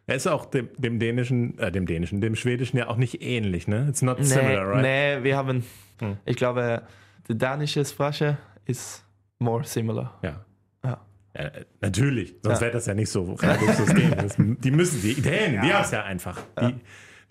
[0.08, 3.68] Er ist auch dem, dem dänischen, äh, dem dänischen, dem schwedischen ja auch nicht ähnlich,
[3.68, 3.88] ne?
[3.90, 4.82] It's not similar, right?
[4.82, 5.66] nee, wir haben,
[6.00, 6.18] Hm.
[6.26, 6.84] ich glaube,
[7.28, 9.04] die dänische Sprache ist
[9.40, 10.20] more similar.
[10.24, 10.46] Ja.
[10.84, 11.02] Ja.
[11.36, 12.62] Ja, äh, natürlich, sonst Ja.
[12.62, 14.58] wäre das ja nicht so reibungslos gehen.
[14.62, 16.40] Die müssen, die Dänen, die haben es ja einfach.
[16.60, 16.76] Die,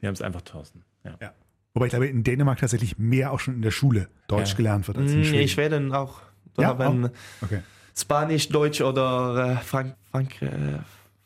[0.00, 0.84] die haben es einfach, Thorsten.
[1.04, 1.32] Ja.
[1.74, 4.56] Wobei ich glaube, in Dänemark tatsächlich mehr auch schon in der Schule Deutsch Ja.
[4.56, 5.42] gelernt wird als in Schweden.
[5.42, 6.20] In Schweden auch.
[6.58, 6.94] Ja, auch?
[7.42, 7.60] Okay.
[7.96, 10.48] Spanisch, Deutsch oder äh, Frank Frank äh,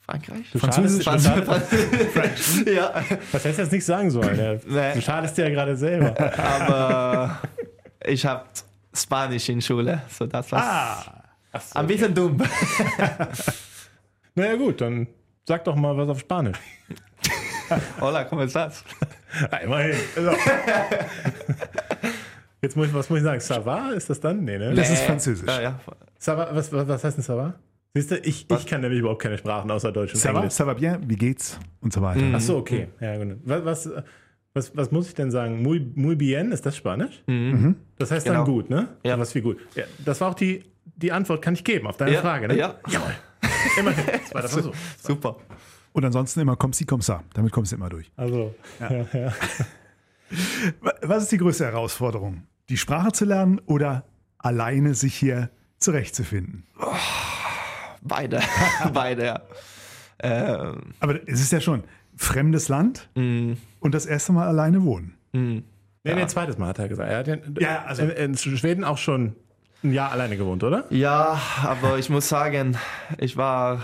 [0.05, 0.47] Frankreich?
[0.55, 2.93] Französisch, Franz- du Franz- ja,
[3.33, 4.61] Was hättest du jetzt nicht sagen sollen?
[4.67, 4.95] Nee.
[4.95, 6.15] Du schadest dir ja gerade selber.
[6.39, 7.39] aber
[8.07, 8.45] ich habe
[8.93, 10.63] Spanisch in Schule, so das war
[11.53, 12.37] Ah, ein bisschen dumm.
[14.35, 15.07] Naja, gut, dann
[15.47, 16.59] sag doch mal was auf Spanisch.
[18.01, 18.85] Hola, ¿cómo estás?
[19.51, 19.97] Ja, immerhin.
[20.17, 20.31] Also.
[22.63, 23.41] Jetzt muss ich, was muss ich sagen?
[23.41, 24.45] Sava ist das dann?
[24.45, 24.75] Nee, ne?
[24.75, 25.03] Das ist.
[25.03, 25.47] Französisch.
[25.49, 25.81] Ja, ja.
[26.19, 27.55] Sava, was, was, was heißt denn Sava?
[27.95, 30.53] Siehst du, ich, ich kann nämlich überhaupt keine Sprachen außer Deutsch und ça Englisch.
[30.55, 31.59] ça va bien, wie geht's?
[31.81, 32.23] Und so weiter.
[32.35, 32.89] Ach so, okay.
[33.01, 33.37] Ja, genau.
[33.45, 33.91] Was, was,
[34.53, 35.63] was, was muss ich denn sagen?
[35.63, 37.23] Muy, muy bien, ist das Spanisch?
[37.99, 38.45] Das heißt dann Genau.
[38.47, 38.89] gut, ne?
[39.05, 39.17] Ja.
[39.19, 39.59] Was wie gut.
[39.77, 40.65] Ja, das war auch die,
[40.97, 42.57] die Antwort, kann ich geben auf deine Ja, Frage, ne?
[42.57, 42.75] ja.
[42.89, 43.15] Jawohl.
[43.79, 44.05] Immerhin.
[44.07, 44.75] Das war das Versuch.
[45.01, 45.37] Super.
[45.95, 47.21] Und ansonsten immer komm sie, komm ça.
[47.35, 48.11] Damit kommst du immer durch.
[48.17, 48.91] Also, ja.
[49.13, 49.33] Ja,
[50.81, 52.43] Wa- Was ist die größte Herausforderung?
[52.69, 54.05] Die Sprache zu lernen oder
[54.39, 56.67] alleine sich hier zurechtzufinden?
[58.03, 58.41] Beide.
[58.93, 59.41] Beide, ja.
[60.21, 61.85] Ähm, Aber es ist ja schon
[62.17, 65.15] fremdes Land mm, und das erste Mal alleine wohnen.
[65.33, 65.63] Nee,
[66.05, 67.11] nee, zweites Mal hat er gesagt.
[67.11, 69.35] Er hat in, Ja, also- in, in Schweden auch schon
[69.83, 70.85] ein Jahr alleine gewohnt, oder?
[70.91, 72.77] ja, aber ich muss sagen,
[73.19, 73.83] ich war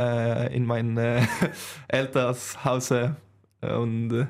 [0.00, 1.22] äh, in meinem äh,
[1.88, 3.10] Elternhaus äh,
[3.62, 4.26] und äh,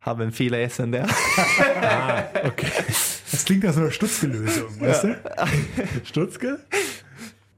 [0.00, 1.06] haben viele Essen da.
[1.82, 2.66] Ah, okay.
[3.30, 5.16] Das klingt nach so einer Stutzgelösung, weißt du?
[6.04, 6.58] Stutzke?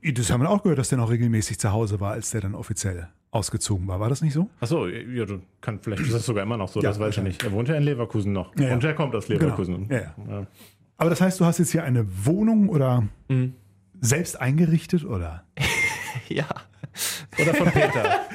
[0.02, 2.54] Das haben wir auch gehört, dass der noch regelmäßig zu Hause war, als der dann
[2.54, 3.98] offiziell ausgezogen war.
[3.98, 4.50] War das nicht so?
[4.60, 7.22] Achso, ja, du kann, vielleicht ist das sogar immer noch so, Ja, das weiß ich
[7.22, 7.42] nicht.
[7.42, 8.54] Er wohnt ja in Leverkusen noch.
[8.56, 8.74] Ja, ja.
[8.74, 9.88] Und er kommt aus Leverkusen.
[9.88, 10.00] Genau.
[10.02, 10.46] Ja, ja.
[10.98, 13.54] Aber das heißt, du hast jetzt hier eine Wohnung oder Mhm.
[14.00, 15.44] selbst eingerichtet oder?
[16.28, 16.46] ja.
[17.40, 18.20] Oder von Peter.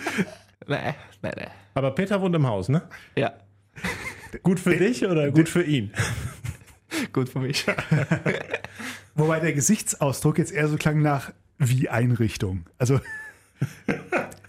[0.68, 1.48] Nee, nee, nee.
[1.74, 2.84] Aber Peter wohnt im Haus, ne?
[3.16, 3.34] Ja,
[4.44, 5.92] Gut für dich oder gut für ihn?
[7.14, 7.66] gut für mich.
[9.16, 12.68] Wobei der Gesichtsausdruck jetzt eher so klang nach wie Einrichtung.
[12.78, 13.00] Also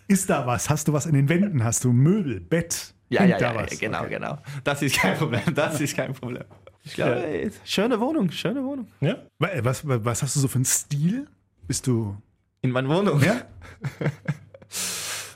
[0.08, 0.68] ist da was?
[0.68, 1.64] Hast du was in den Wänden?
[1.64, 2.92] Hast du Möbel, Bett?
[3.08, 3.78] Ja, ja, da ja, was?
[3.78, 4.10] genau, Okay.
[4.10, 4.38] genau.
[4.62, 5.40] Das ist kein Problem.
[5.54, 6.44] Das ist kein Problem.
[6.82, 8.88] Ich glaube, ey, schöne Wohnung, schöne Wohnung.
[9.00, 9.16] Ja?
[9.38, 11.26] Wa- Was, was hast du so für einen Stil?
[11.66, 12.14] Bist du
[12.60, 13.22] In meiner Wohnung?
[13.22, 13.42] ja?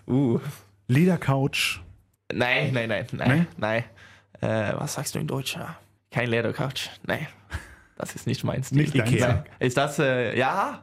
[0.06, 0.38] Uh.
[0.88, 1.80] Ledercouch?
[2.32, 3.84] Nein, nein, nein, nein, nein.
[4.40, 5.56] Äh, was sagst du in Deutsch?
[6.10, 6.90] Kein Ledercouch.
[7.06, 7.26] Nein,
[7.96, 8.82] das ist nicht mein Stil.
[8.82, 9.44] Nicht Ikea.
[9.58, 10.82] Ist das, äh, ja,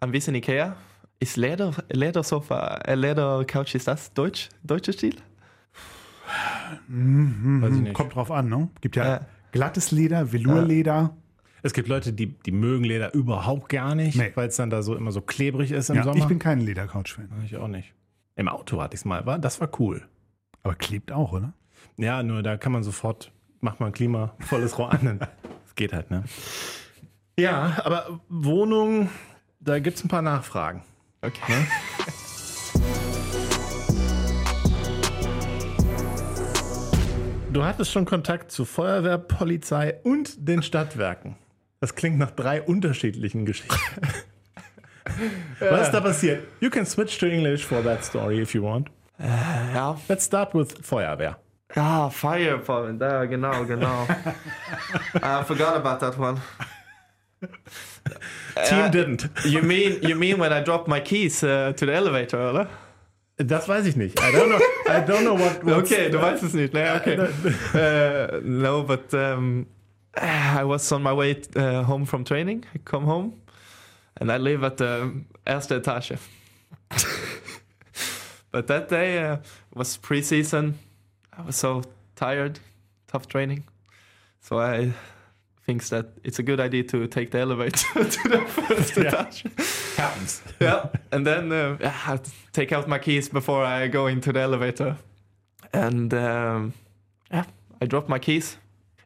[0.00, 0.76] ein bisschen Ikea.
[1.20, 5.16] Ist Leder, Ledersofa, äh, Ledercouch, ist das Deutsch, deutscher Stil?
[6.88, 7.94] Weiß ich nicht.
[7.94, 8.68] Kommt drauf an, ne?
[8.80, 9.20] Gibt ja Ja.
[9.52, 11.16] glattes Leder, Velourleder.
[11.62, 14.30] Es gibt Leute, die, die mögen Leder überhaupt gar nicht, Nee.
[14.36, 16.18] weil es dann da so immer so klebrig ist im Ja, Sommer.
[16.18, 17.28] ich bin kein Ledercouch-Fan.
[17.44, 17.92] ich auch nicht.
[18.38, 20.06] Im Auto hatte ich es mal, war, das war cool.
[20.62, 21.54] Aber klebt auch, oder?
[21.96, 25.18] Ja, nur da kann man sofort, macht man Klima, volles Rohr an.
[25.64, 26.24] Das geht halt, ne?
[27.38, 29.10] Ja, aber Wohnung,
[29.60, 30.82] da gibt es ein paar Nachfragen.
[31.20, 31.66] Okay.
[37.52, 41.36] Du hattest schon Kontakt zu Feuerwehr, Polizei und den Stadtwerken.
[41.80, 43.76] Das klingt nach drei unterschiedlichen Geschichten.
[45.60, 46.42] Was ist da passiert?
[46.60, 48.88] You can switch to English for that story if you want.
[49.18, 51.36] Ja, Let's start with Feuerwehr.
[51.74, 53.00] ja, Fire Department.
[53.30, 54.06] Genau, genau.
[55.22, 56.40] I forgot about that one.
[58.68, 59.28] Team Uh, didn't.
[59.44, 62.68] You mean you mean when I dropped my keys uh, to the elevator, oder?
[63.36, 64.18] Das weiß ich nicht.
[64.18, 64.58] I don't know.
[64.88, 65.62] I don't know what.
[65.84, 66.74] Okay, du weißt es nicht.
[66.74, 66.94] Ne?
[66.96, 67.16] Okay.
[67.74, 69.66] uh, no, but um,
[70.16, 72.64] I was on my way uh, home from training.
[72.74, 73.34] I come home,
[74.20, 75.12] and I live at the
[75.46, 76.18] erste Etage.
[78.50, 79.36] but that day uh,
[79.74, 80.78] was pre-season.
[81.36, 81.82] I was so
[82.16, 82.58] tired,
[83.06, 83.64] tough training,
[84.40, 84.92] so I
[85.64, 89.10] think that it's a good idea to take the elevator to the first Yeah.
[89.26, 89.44] etage
[89.96, 90.42] Happens.
[90.60, 92.18] yeah, and then uh, I
[92.52, 94.96] take out my keys before I go into the elevator,
[95.72, 96.72] and um,
[97.30, 97.44] yeah,
[97.82, 98.56] I drop my keys.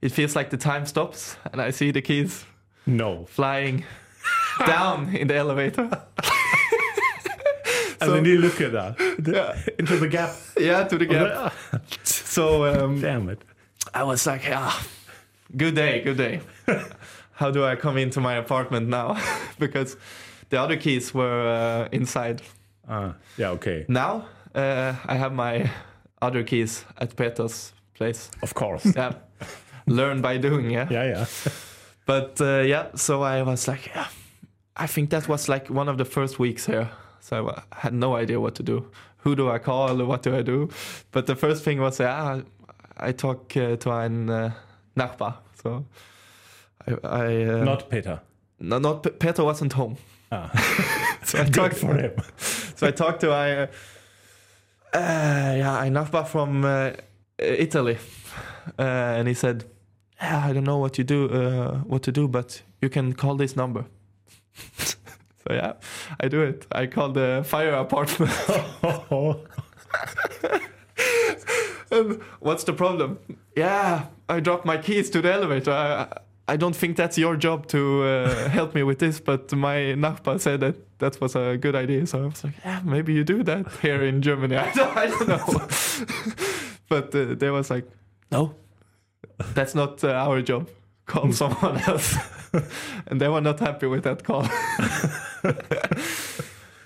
[0.01, 2.45] It feels like the time stops, and I see the keys
[2.87, 3.25] No.
[3.27, 3.85] flying
[4.67, 5.89] down in the elevator.
[8.01, 8.95] Also in die Lücke da.
[9.25, 10.31] Yeah, Into the gap.
[10.59, 11.53] yeah, to the gap.
[12.05, 13.41] So um, Damn it.
[13.95, 14.85] I was like, ah,
[15.57, 16.41] good day, good day.
[17.35, 19.17] How do I come into my apartment now?
[19.59, 19.97] because
[20.49, 22.43] the other keys were uh, inside.
[22.89, 23.85] Ah, yeah, okay.
[23.89, 25.71] Now uh, I have my
[26.21, 28.31] other keys at Peter's place.
[28.43, 28.85] Of course.
[28.97, 29.13] Yeah,
[29.87, 30.71] learn by doing.
[30.71, 31.27] Yeah, Yeah, yeah.
[32.07, 32.87] but uh, yeah.
[32.97, 34.07] So I was like, yeah,
[34.77, 36.89] I think that was like one of the first weeks here.
[37.21, 38.91] So I had no idea what to do.
[39.19, 39.97] Who do I call?
[40.05, 40.69] What do I do?
[41.13, 42.41] But the first thing was, yeah,
[42.97, 44.53] I talk uh, to ein uh,
[44.97, 45.35] Nachbar.
[45.63, 45.85] So
[46.87, 48.21] I, I uh, Not Peter.
[48.59, 49.97] no, not P- Peter wasn't home.
[50.31, 50.51] Ah.
[51.25, 52.13] So I Good talked for him.
[52.77, 53.69] So I talked to a,
[54.93, 56.91] uh, yeah, a Nachbar from uh,
[57.39, 57.97] Italy,
[58.79, 58.83] uh,
[59.19, 59.65] and he said,
[60.21, 63.37] yeah, I don't know what you do, uh, what to do, but you can call
[63.37, 63.85] this number.
[64.85, 65.75] so yeah,
[66.21, 66.67] I do it.
[66.73, 68.33] I call the fire apartment.
[71.91, 73.19] and what's the problem?
[73.57, 75.73] Yeah, I dropped my keys to the elevator.
[75.73, 76.09] I,
[76.49, 80.41] I don't think that's your job to uh, help me with this, but my Nachbar
[80.41, 82.07] said that that was a good idea.
[82.07, 84.57] So I was like, yeah, maybe you do that here in Germany.
[84.57, 85.69] I don't, I don't know.
[86.89, 87.89] but uh, they was like,
[88.31, 88.55] no,
[89.55, 90.69] that's not uh, our job.
[91.07, 92.17] Call someone else.
[93.07, 94.43] and they were not happy with that call.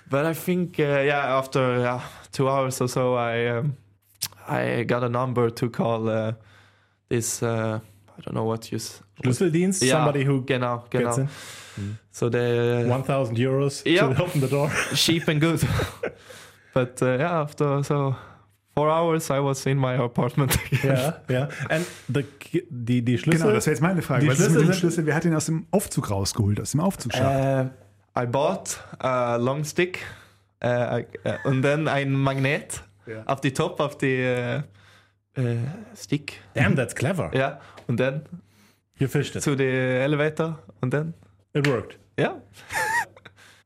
[0.09, 2.01] but I think, uh, yeah, after uh,
[2.31, 3.75] two hours or so, I um,
[4.47, 6.33] I got a number to call uh,
[7.09, 7.43] this.
[7.43, 7.79] Uh,
[8.17, 8.77] I don't know what you.
[8.77, 9.81] s- Schlüsseldienst?
[9.83, 11.27] Yeah, Somebody who genau, gets genau.
[11.77, 11.97] in?
[12.11, 14.13] So the 1000 euros Yeah.
[14.13, 14.69] to open the door.
[14.95, 15.61] cheap and good.
[16.73, 18.15] but uh, yeah, after so
[18.77, 20.95] four hours, I was in my apartment again.
[20.95, 21.49] ja, ja.
[21.69, 22.23] And the,
[22.69, 23.41] die, die Schlüssel.
[23.41, 24.21] Genau, das wäre jetzt meine Frage.
[24.25, 25.05] Die Was ist mit Schlüssel dem sind- Schlüssel?
[25.07, 27.69] Wer hat den aus dem Aufzug rausgeholt, aus dem Aufzugsschacht?
[28.15, 29.99] Uh, I bought a long stick
[30.63, 31.03] uh, uh,
[31.43, 33.23] and then ein Magnet Ja.
[33.25, 34.23] auf die Top auf die
[35.37, 35.57] uh, uh,
[35.95, 36.39] Stick.
[36.53, 37.31] Damn, that's clever.
[37.33, 38.21] Ja, und dann
[38.99, 39.41] You fished it.
[39.43, 41.13] zu der Elevator und dann,
[41.53, 41.97] It worked.
[42.19, 42.35] ja.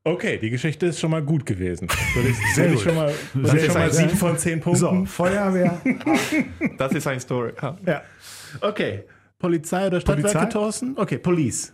[0.03, 1.87] Okay, die Geschichte ist schon mal gut gewesen.
[1.87, 2.83] Ich, Sehr ich gut.
[2.83, 5.07] schon mal, ich schon mal sieben von zehn so, Punkten.
[5.07, 5.79] Feuerwehr.
[6.77, 7.53] Das ist eine Story.
[7.61, 7.77] Ja.
[7.85, 8.01] Ja.
[8.61, 9.03] Okay.
[9.37, 10.51] Polizei oder Stadtwerke, Polizei?
[10.51, 10.97] Thorsten?
[10.97, 11.73] Okay, Police.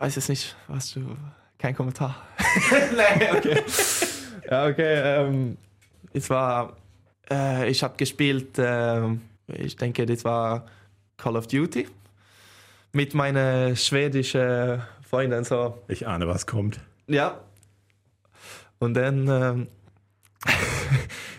[0.00, 1.16] Weiß es nicht, was du.
[1.58, 2.26] Kein Kommentar.
[2.96, 3.62] nee, okay.
[4.50, 5.02] Ja, okay.
[5.04, 5.56] Ähm,
[6.12, 6.76] es war.
[7.30, 10.66] Äh, ich habe gespielt, ähm, ich denke, das war
[11.16, 11.86] Call of Duty.
[12.92, 15.44] Mit meiner schwedischen Freundin.
[15.44, 15.78] So.
[15.86, 16.80] Ich ahne, was kommt.
[17.06, 17.38] Ja.
[18.80, 19.28] Und dann.
[19.28, 19.68] Ähm,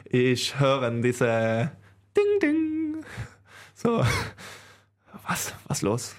[0.06, 1.72] ich höre diese.
[2.16, 3.06] Ding, ding.
[3.74, 4.06] So.
[5.28, 6.16] Was, was los?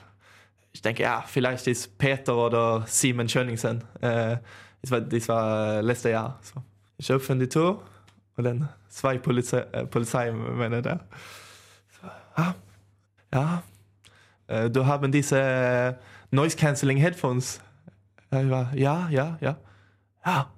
[0.73, 3.83] Ich denke, ja, vielleicht ist Peter oder Simon Schöningsen.
[4.01, 4.39] Äh,
[4.83, 6.39] das, war, das war letztes Jahr.
[6.43, 6.63] So.
[6.99, 7.83] Ich öffne die Tür
[8.37, 11.01] und dann zwei Polizei, äh, Polizeimänner da.
[12.01, 12.55] So, ah,
[13.33, 13.63] ja,
[14.47, 15.99] äh, du haben diese
[16.31, 17.61] Noise Cancelling Headphones.
[18.31, 19.59] Ja, ja, ja.
[20.25, 20.51] Ja,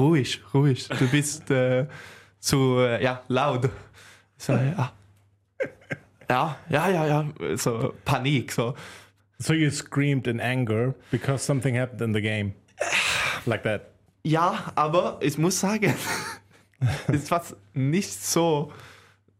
[0.00, 0.88] ruhig, ruhig.
[0.88, 1.86] Du bist äh,
[2.38, 3.68] zu äh, ja, laut.
[4.36, 4.92] So, ja.
[6.28, 7.56] Ja, ja, ja, ja.
[7.56, 8.52] So Panik.
[8.52, 8.74] So.
[9.38, 12.54] So you screamed in anger because something happened in the game.
[13.46, 13.90] Like that.
[14.22, 15.94] Ja, aber ich muss sagen,
[17.08, 18.70] es war nicht so,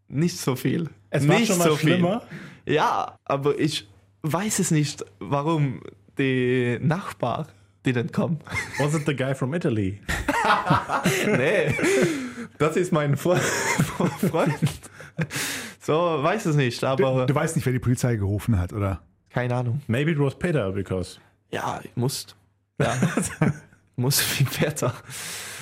[0.09, 0.89] nicht so viel.
[1.11, 2.23] Es war nicht schon mal so schlimmer.
[2.65, 2.75] Viel.
[2.75, 3.89] Ja, aber ich
[4.23, 5.83] weiß es nicht, warum
[6.19, 7.47] die Nachbar
[7.85, 8.39] didn't come.
[8.79, 10.01] Was it the guy from Italy?
[11.27, 11.75] nee,
[12.59, 13.37] das ist mein Fre-
[14.31, 14.55] Freund.
[15.81, 19.01] So, weiß es nicht, aber Du weißt nicht, wer die Polizei gerufen hat, oder?
[19.31, 19.81] keine Ahnung.
[19.87, 21.19] Maybe it was Peter because
[21.53, 22.27] Ja, ich muss.
[22.79, 22.95] Ja,
[23.97, 24.93] muss viel besser.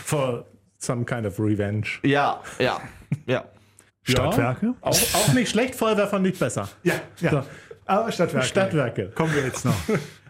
[0.04, 0.44] for
[0.78, 1.86] some kind of revenge.
[2.02, 2.80] Ja, ja,
[3.26, 3.44] ja.
[4.04, 4.66] Stadtwerke?
[4.66, 6.68] Ja, auch, auch nicht schlecht, Feuerwehr fand ich besser.
[6.82, 7.30] Ja, ja.
[7.30, 7.42] So.
[7.84, 8.46] Aber Stadtwerke.
[8.46, 9.10] Stadtwerke.
[9.10, 9.74] Kommen wir jetzt noch.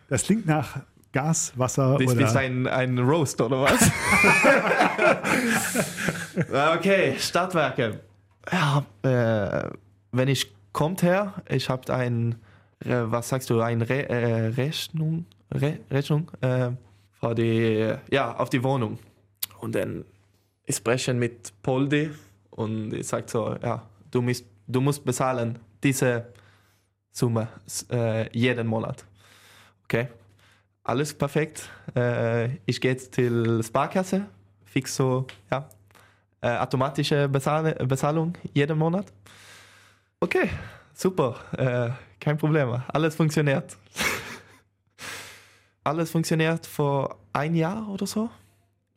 [0.08, 0.80] Das klingt nach
[1.18, 2.26] Gas, Wasser Das oder...
[2.26, 3.90] ist ein, ein Roast, oder was?
[6.76, 7.98] okay, Stadtwerke.
[8.52, 9.68] Ja, äh,
[10.12, 12.37] wenn ich kommt her, ich habe ein,
[12.85, 16.70] äh, was sagst du, eine Re äh, Rechnung, Re Rechnung äh,
[17.18, 19.00] für die, ja, auf die Wohnung.
[19.61, 20.04] Und dann
[20.66, 22.11] ich spreche mit Poldi
[22.50, 26.26] und ich sage so, ja, du musst, du musst bezahlen diese
[27.11, 27.48] Summe
[27.90, 29.04] äh, jeden Monat.
[29.83, 30.07] Okay,
[30.88, 31.68] alles perfekt.
[31.94, 34.27] Äh, ich gehe zur Sparkasse,
[34.64, 35.68] fix so, ja,
[36.40, 39.12] äh, automatische Bezahl Bezahlung jeden Monat.
[40.20, 40.48] Okay,
[40.94, 43.77] super, äh, kein Problem, alles funktioniert.
[45.85, 48.31] alles funktioniert vor ein Jahr oder so.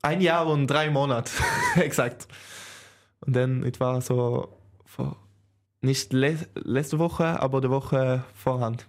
[0.01, 1.31] Ein Jahr und drei Monate,
[1.75, 2.27] exakt.
[3.19, 5.17] Und dann, es war so, vor,
[5.81, 8.87] nicht le letzte Woche, aber die Woche vorhand.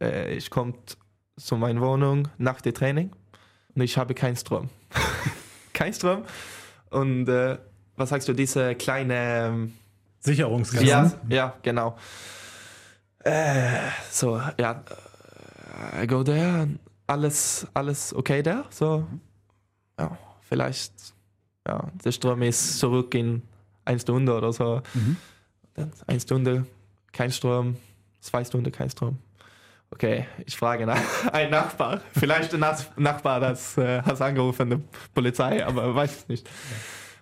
[0.00, 0.96] Äh, ich kommt
[1.38, 3.10] zu meiner Wohnung nach dem Training
[3.74, 4.68] und ich habe keinen Strom.
[5.72, 6.24] kein Strom.
[6.90, 7.58] Und äh,
[7.96, 9.14] was sagst du, diese kleine.
[9.46, 9.72] ähm,
[10.20, 10.88] Sicherungskasten.
[10.88, 11.96] Ja, ja, genau.
[13.20, 14.84] Äh, so, ja.
[15.92, 16.68] äh, I go there,
[17.06, 18.64] alles, alles okay da.
[18.70, 19.06] So,
[19.98, 20.92] ja, vielleicht,
[21.66, 23.42] ja, der Strom ist zurück in
[23.84, 24.82] eine Stunde oder so.
[25.74, 26.66] Dann eine Stunde,
[27.12, 27.76] kein Strom,
[28.20, 29.18] zwei Stunden, kein Strom.
[29.90, 31.00] Okay, ich frage nach
[31.32, 32.00] einen Nachbar.
[32.18, 34.82] Vielleicht der Nas- Nachbar, das äh, hat angerufen, die
[35.14, 36.48] Polizei, aber weiß es nicht.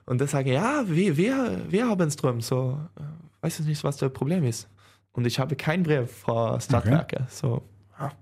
[0.05, 3.03] Und der sagt, ja, wir, wir, wir haben Strom, so, äh,
[3.45, 4.69] weiß ich nicht, was das Problem ist.
[5.13, 7.27] Und ich habe kein Brief von Stadtwerke.
[7.31, 7.63] So,
[7.99, 8.13] ja.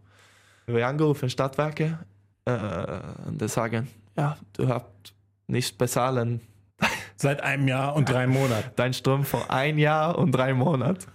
[0.67, 1.99] Wir angerufen Stadtwerke
[2.45, 4.85] äh, und die sagen, ja, du hast
[5.47, 6.41] nicht bezahlen
[7.17, 8.71] Seit einem Jahr und drei Monaten.
[8.77, 11.07] dein Strom vor ein Jahr und drei Monaten.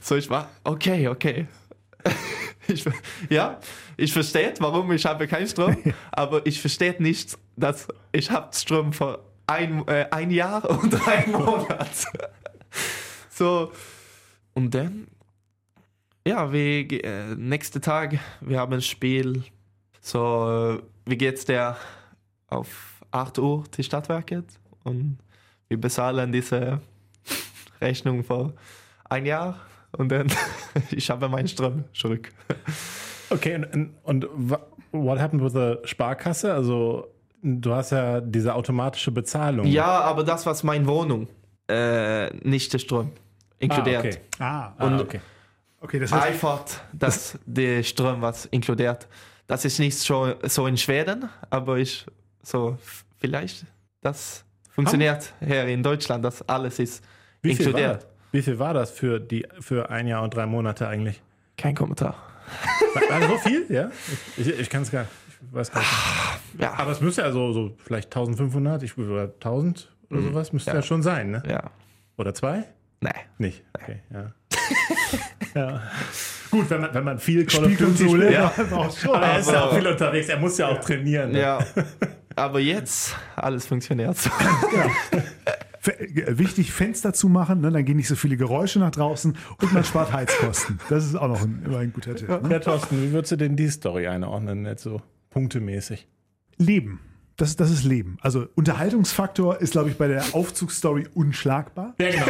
[0.00, 1.46] So, ich war, okay, okay.
[2.68, 2.84] Ich,
[3.30, 3.58] ja,
[3.96, 5.76] ich verstehe, warum ich habe keinen Strom,
[6.12, 11.26] aber ich verstehe nicht, dass ich habe Strom vor ein, äh, ein Jahr und drei
[11.26, 12.30] Monate.
[13.30, 13.72] So,
[14.54, 15.06] und dann,
[16.26, 19.44] ja, wir, äh, nächsten Tag, wir haben ein Spiel,
[20.00, 21.76] so, äh, wie geht's der
[22.48, 24.44] auf 8 Uhr die Stadtwerke
[24.84, 25.18] und
[25.68, 26.80] wir bezahlen diese
[27.80, 28.52] Rechnung vor
[29.08, 29.58] ein Jahr
[29.92, 30.28] und dann
[30.90, 32.32] ich habe meinen Strom zurück.
[33.30, 34.50] Okay, und, und, und
[34.90, 36.50] what happened with the Sparkasse?
[36.50, 37.08] Also,
[37.42, 39.66] du hast ja diese automatische Bezahlung.
[39.66, 41.28] Ja, aber das war meine Wohnung,
[41.68, 43.20] äh, nicht der Strom ah,
[43.58, 43.98] inkludiert.
[44.04, 44.16] okay.
[44.38, 45.20] Ah, Ah, okay.
[45.82, 49.06] okay, das heißt, Einfach, dass der Strom was inkludiert.
[49.46, 52.06] Das ist nicht so, so in Schweden, aber ich
[52.42, 52.78] so
[53.18, 53.66] vielleicht
[54.00, 57.04] das funktioniert hier in Deutschland, dass alles ist
[57.42, 58.06] Wie inkludiert.
[58.32, 61.22] Wie viel war das für, die, für ein Jahr und drei Monate eigentlich?
[61.56, 62.14] Kein Kommentar.
[63.08, 63.66] War das so viel?
[63.68, 63.90] Ja?
[64.36, 65.02] Ich, ich kann es gar
[65.40, 65.90] ich weiß gar nicht.
[66.58, 70.70] Ja, Aber es müsste ja so, so vielleicht 1500 ich, oder 1000 oder sowas müsste
[70.70, 70.76] ja.
[70.76, 70.82] Ja.
[70.82, 71.42] schon sein, ne?
[71.48, 71.70] ja,
[72.16, 72.64] Oder zwei?
[73.00, 73.10] nee.
[73.38, 73.62] Nicht.
[73.80, 74.32] Okay, ja.
[75.54, 75.82] ja.
[76.50, 78.32] Gut, wenn man, wenn man viel Call of Spielkonsole, spielt.
[78.32, 78.90] ja, Ja.
[78.90, 79.14] schon.
[79.14, 81.32] Aber er ist ja auch viel unterwegs, er muss ja auch trainieren.
[81.32, 81.40] Ne?
[81.40, 81.58] Ja,
[82.36, 84.16] aber jetzt alles funktioniert.
[84.16, 85.20] Äh,
[85.82, 89.84] Wichtig, Fenster zu machen, ne, dann gehen nicht so viele Geräusche nach draußen und man
[89.84, 90.80] spart Heizkosten.
[90.88, 92.28] Das ist auch noch ein, immer ein guter Tipp.
[92.28, 92.40] Ne?
[92.50, 96.08] Ja, Thorsten, wie würdest du denn die Story einordnen, jetzt so punktemäßig?
[96.56, 97.00] Leben.
[97.36, 98.18] Das, das ist Leben.
[98.20, 101.94] Also Unterhaltungsfaktor ist, glaube ich, bei der Aufzugsstory unschlagbar.
[102.00, 102.26] Ja, genau.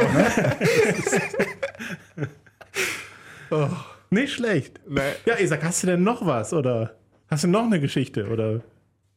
[3.51, 3.69] oh,
[4.11, 4.81] nicht schlecht.
[5.25, 6.53] Ja, Isaac, hast du denn noch was?
[6.53, 6.97] Oder
[7.29, 8.29] hast du noch eine Geschichte?
[8.29, 8.61] Oder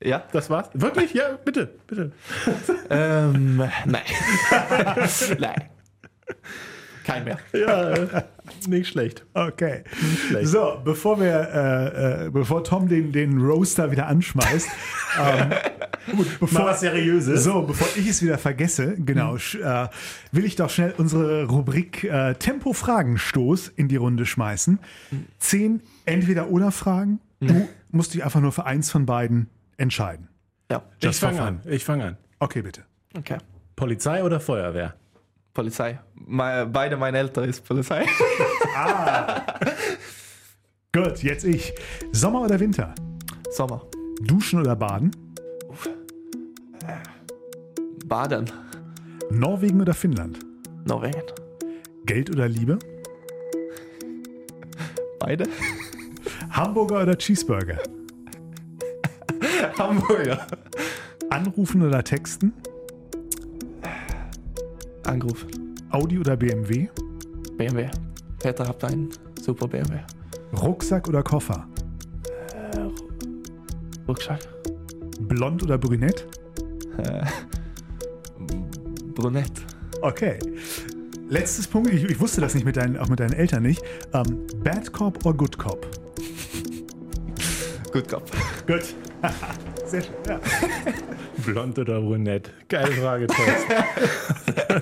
[0.03, 0.23] Ja?
[0.31, 0.69] das war's?
[0.73, 1.13] Wirklich?
[1.13, 2.11] Ja, bitte, bitte.
[2.89, 4.01] Ähm, nein.
[5.39, 5.63] nein.
[7.05, 7.39] Kein mehr.
[7.53, 8.23] Ja, äh,
[8.67, 9.25] nicht schlecht.
[9.33, 9.83] Okay.
[10.27, 10.47] schlecht.
[10.49, 14.67] So, bevor wir, äh, äh, bevor Tom den, den Roaster wieder anschmeißt,
[15.19, 15.49] ähm,
[16.51, 17.43] Mal was Seriöses.
[17.43, 19.87] So, bevor ich es wieder vergesse, genau, sch- äh,
[20.31, 24.79] will ich doch schnell unsere Rubrik äh, Tempo-Fragenstoß in die Runde schmeißen.
[25.39, 27.19] Zehn Entweder-Oder-Fragen.
[27.39, 29.47] Du musst dich einfach nur für eins von beiden
[29.81, 30.27] entscheiden.
[30.71, 31.61] Ja, Ich fange an.
[31.65, 32.17] Ich fange an.
[32.39, 32.83] Okay, bitte.
[33.17, 33.37] okay.
[33.75, 34.93] Polizei oder Feuerwehr?
[35.53, 35.99] Polizei.
[36.13, 38.05] Me- beide meine Eltern ist Polizei.
[40.93, 41.73] Gut, jetzt ich.
[42.11, 42.93] Sommer oder Winter?
[43.49, 43.81] Sommer.
[44.21, 45.11] Duschen oder Baden?
[48.05, 48.51] Baden.
[49.29, 50.39] Norwegen oder Finnland?
[50.85, 51.21] Norwegen.
[52.05, 52.77] Geld oder Liebe?
[55.19, 55.47] Beide.
[56.51, 57.77] Hamburger oder Cheeseburger?
[59.81, 60.45] Hamburger.
[61.29, 62.53] Anrufen oder Texten?
[65.03, 65.75] Angerufen.
[65.89, 66.87] Audi oder BMW?
[67.57, 67.89] BMW.
[68.39, 69.95] Peter habt einen super BMW.
[70.61, 71.67] Rucksack oder Koffer?
[74.07, 74.39] Rucksack.
[75.21, 76.27] Blond oder brünett?
[79.15, 79.51] Brunett.
[80.01, 80.37] Okay.
[81.27, 83.81] Letztes Punkt, ich, ich wusste das nicht mit deinen, auch mit deinen Eltern nicht.
[84.13, 85.87] Ähm, Bad Cop oder Good Cop?
[87.91, 88.31] Gut Kopf.
[88.67, 88.95] Gut.
[89.91, 90.13] Sehr schön.
[90.25, 90.39] Ja.
[91.45, 92.53] Blond oder brünett?
[92.69, 93.27] Geile Frage.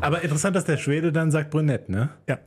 [0.00, 2.08] Aber interessant, dass der Schwede dann sagt brünett, ne?
[2.26, 2.38] ja.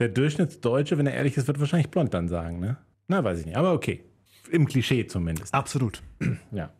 [0.00, 2.78] Der Durchschnittsdeutsche, wenn er ehrlich ist, wird wahrscheinlich blond dann sagen, ne?
[3.06, 3.56] Na, weiß ich nicht.
[3.56, 4.02] Aber okay.
[4.50, 5.54] Im Klischee zumindest.
[5.54, 6.02] Absolut.
[6.50, 6.70] Ja.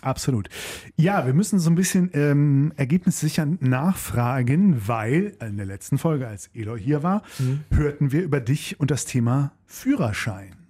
[0.00, 0.48] Absolut.
[0.96, 6.48] Ja, wir müssen so ein bisschen ähm, ergebnissicher nachfragen, weil in der letzten Folge, als
[6.52, 7.22] Eloy hier war,
[7.70, 10.61] hörten wir über dich und das Thema Führerschein.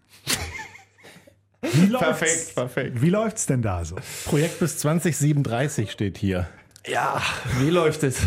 [1.62, 2.06] Wie läuft's?
[2.18, 3.02] Perfekt, perfekt.
[3.02, 3.96] Wie läuft's denn da so?
[4.24, 6.48] Projekt bis 2037 steht hier.
[6.86, 7.22] Ja,
[7.60, 8.20] wie läuft es?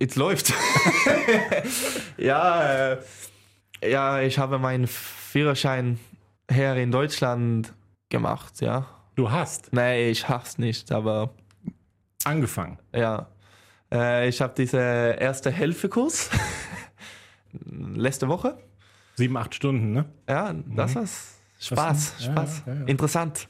[0.00, 0.52] Es läuft.
[2.18, 2.98] ja, äh,
[3.88, 6.00] ja, ich habe meinen Führerschein
[6.50, 7.72] her in Deutschland
[8.08, 8.86] gemacht, ja.
[9.14, 11.30] Du hast Nee, ich hasse nicht, aber
[12.24, 12.78] angefangen.
[12.94, 13.28] ja.
[13.92, 14.78] Äh, ich habe diese
[15.18, 16.30] erste Hilfekurs
[17.52, 18.58] letzte Woche.
[19.16, 20.04] Sieben, acht Stunden, ne?
[20.28, 21.04] Ja, das war
[21.60, 22.84] Spaß, ja, Spaß, ja, ja.
[22.86, 23.48] interessant.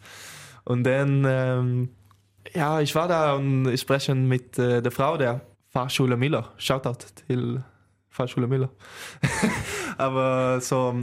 [0.64, 1.88] Und dann, ähm,
[2.54, 6.52] ja, ich war da und ich spreche mit äh, der Frau der Fahrschule Miller.
[6.58, 7.62] Shoutout til
[8.08, 8.68] Fahrschule Miller.
[9.98, 10.94] Aber so,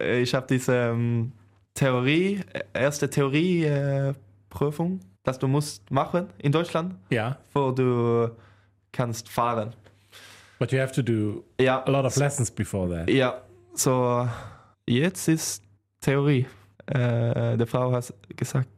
[0.00, 1.32] äh, ich habe diese ähm,
[1.74, 7.38] Theorie, äh, erste Theorieprüfung, äh, dass du musst machen in Deutschland, Ja.
[7.44, 8.30] bevor du
[8.92, 9.74] kannst fahren.
[10.58, 13.08] But you have to do Ja, a lot of lessons before that.
[13.10, 13.42] Ja,
[13.74, 14.28] so
[14.86, 15.62] jetzt ist
[16.00, 16.46] Theorie.
[16.86, 18.68] Äh, die Frau hat gesagt,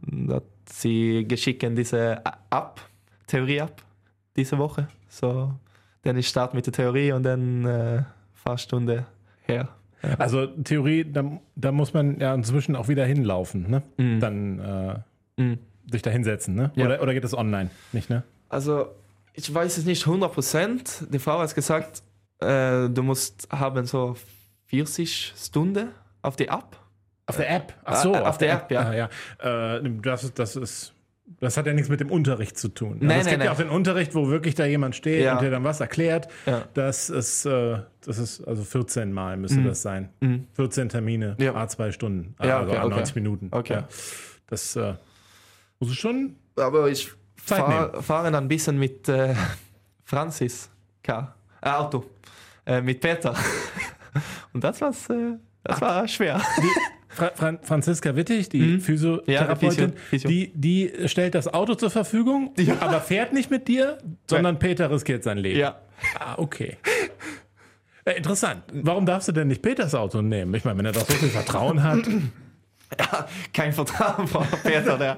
[0.00, 2.80] dass sie geschicken diese App,
[3.26, 3.82] Theorie ab,
[4.36, 4.88] diese Woche.
[5.08, 5.52] So,
[6.02, 8.02] dann ich starte mit der Theorie und dann äh,
[8.34, 9.06] Fahrstunde
[9.42, 9.68] her.
[10.18, 13.82] Also Theorie, da, da muss man ja inzwischen auch wieder hinlaufen, ne?
[13.98, 14.20] Mhm.
[14.20, 14.98] Dann äh,
[15.42, 15.58] Mhm.
[15.90, 16.70] sich da hinsetzen, ne?
[16.74, 16.84] Ja.
[16.86, 17.70] Oder, oder geht das online?
[17.92, 18.22] Nicht, ne?
[18.50, 18.88] Also,
[19.32, 21.08] ich weiß es nicht 100%.
[21.10, 22.02] Die Frau hat gesagt,
[22.40, 24.16] äh, du musst haben so
[24.66, 25.88] 40 Stunden
[26.22, 26.76] auf die App.
[27.26, 27.74] Auf der App.
[27.84, 28.80] Ach so, Ah, auf der App, ja.
[28.80, 29.76] Ah, ja.
[29.76, 30.94] Äh, das, das ist.
[31.40, 32.98] Das hat ja nichts mit dem Unterricht zu tun.
[33.00, 33.48] Nein, also es nein, gibt ja nein.
[33.54, 35.34] auch den Unterricht, wo wirklich da jemand steht Ja.
[35.34, 36.28] und dir dann was erklärt.
[36.46, 36.64] Ja.
[36.74, 40.10] Das ist, äh, das ist also 14 Mal müsste das sein.
[40.54, 41.54] 14 Termine, Ja.
[41.54, 42.94] a zwei Stunden, Ja, also okay, a okay.
[42.96, 43.48] 90 Minuten.
[43.50, 43.72] Okay.
[43.74, 43.88] Ja.
[44.48, 44.94] Das äh,
[45.78, 46.36] muss ich schon.
[46.56, 49.34] Aber ich fahr, fahre dann ein bisschen mit äh,
[50.04, 50.70] Francis
[51.02, 51.34] K.
[51.62, 52.04] Äh, Auto.
[52.66, 53.34] Äh, mit Peter.
[54.52, 56.40] Und das, war's, äh, das war schwer.
[57.08, 58.80] Fra Fran Franziska Wittig, die Mhm.
[58.80, 60.28] Physiotherapeutin, Ja, Physio-.
[60.30, 65.22] Die, die stellt das Auto zur Verfügung, aber fährt nicht mit dir, sondern Peter riskiert
[65.22, 65.58] sein Leben.
[65.60, 65.76] Ja.
[66.18, 66.78] Ah, okay.
[68.04, 68.62] Äh, interessant.
[68.72, 70.52] Warum darfst du denn nicht Peters Auto nehmen?
[70.54, 72.00] Ich meine, wenn er doch so viel Vertrauen hat.
[73.52, 74.98] Kein Vertrauen von Peter.
[74.98, 75.16] Der.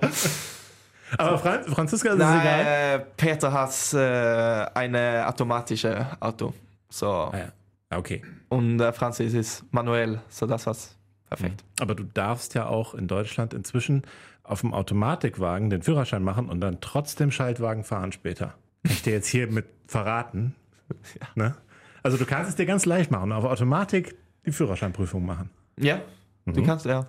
[1.17, 2.97] Aber Fran Franziska ist Nein, egal.
[2.97, 6.53] äh, Peter hat äh, eine automatische Auto.
[6.91, 7.09] So.
[7.09, 7.45] Ah, ja.
[7.90, 8.23] Ah, Okay.
[8.49, 10.20] Und äh, Francis ist manuell.
[10.29, 10.97] So, das war's
[11.29, 11.64] perfekt.
[11.81, 14.03] Aber du darfst ja auch in Deutschland inzwischen
[14.42, 18.55] auf dem Automatikwagen den Führerschein machen und dann trotzdem Schaltwagen fahren später.
[18.83, 20.55] Kann ich dir jetzt hier mit verraten?
[21.35, 21.55] Ne?
[22.03, 25.49] Also du kannst es dir ganz leicht machen, auf Automatik die Führerscheinprüfung machen.
[25.79, 26.01] Ja,
[26.44, 26.66] du Mhm.
[26.66, 27.07] kannst, ja.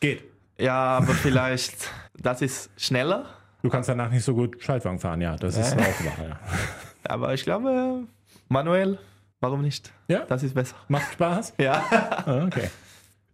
[0.00, 0.24] Geht.
[0.58, 1.88] Ja, aber vielleicht,
[2.18, 3.26] das ist schneller.
[3.62, 5.80] Du kannst danach nicht so gut Schaltwagen fahren, ja, das ist Äh.
[5.80, 6.28] auch wahr.
[6.28, 6.40] Ja.
[7.08, 8.02] Aber ich glaube,
[8.48, 8.98] manuell,
[9.46, 9.92] warum nicht?
[10.08, 10.24] Ja?
[10.28, 10.74] Das ist besser.
[10.88, 11.54] Macht Spaß?
[11.58, 11.82] Ja.
[12.26, 12.68] Ah, okay.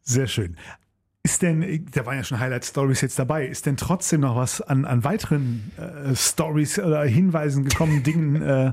[0.03, 0.57] Sehr schön.
[1.25, 4.85] Ist denn, da waren ja schon Highlight-Stories jetzt dabei, ist denn trotzdem noch was an,
[4.85, 8.43] an weiteren äh, Stories oder Hinweisen gekommen, Dingen?
[8.43, 8.73] Äh,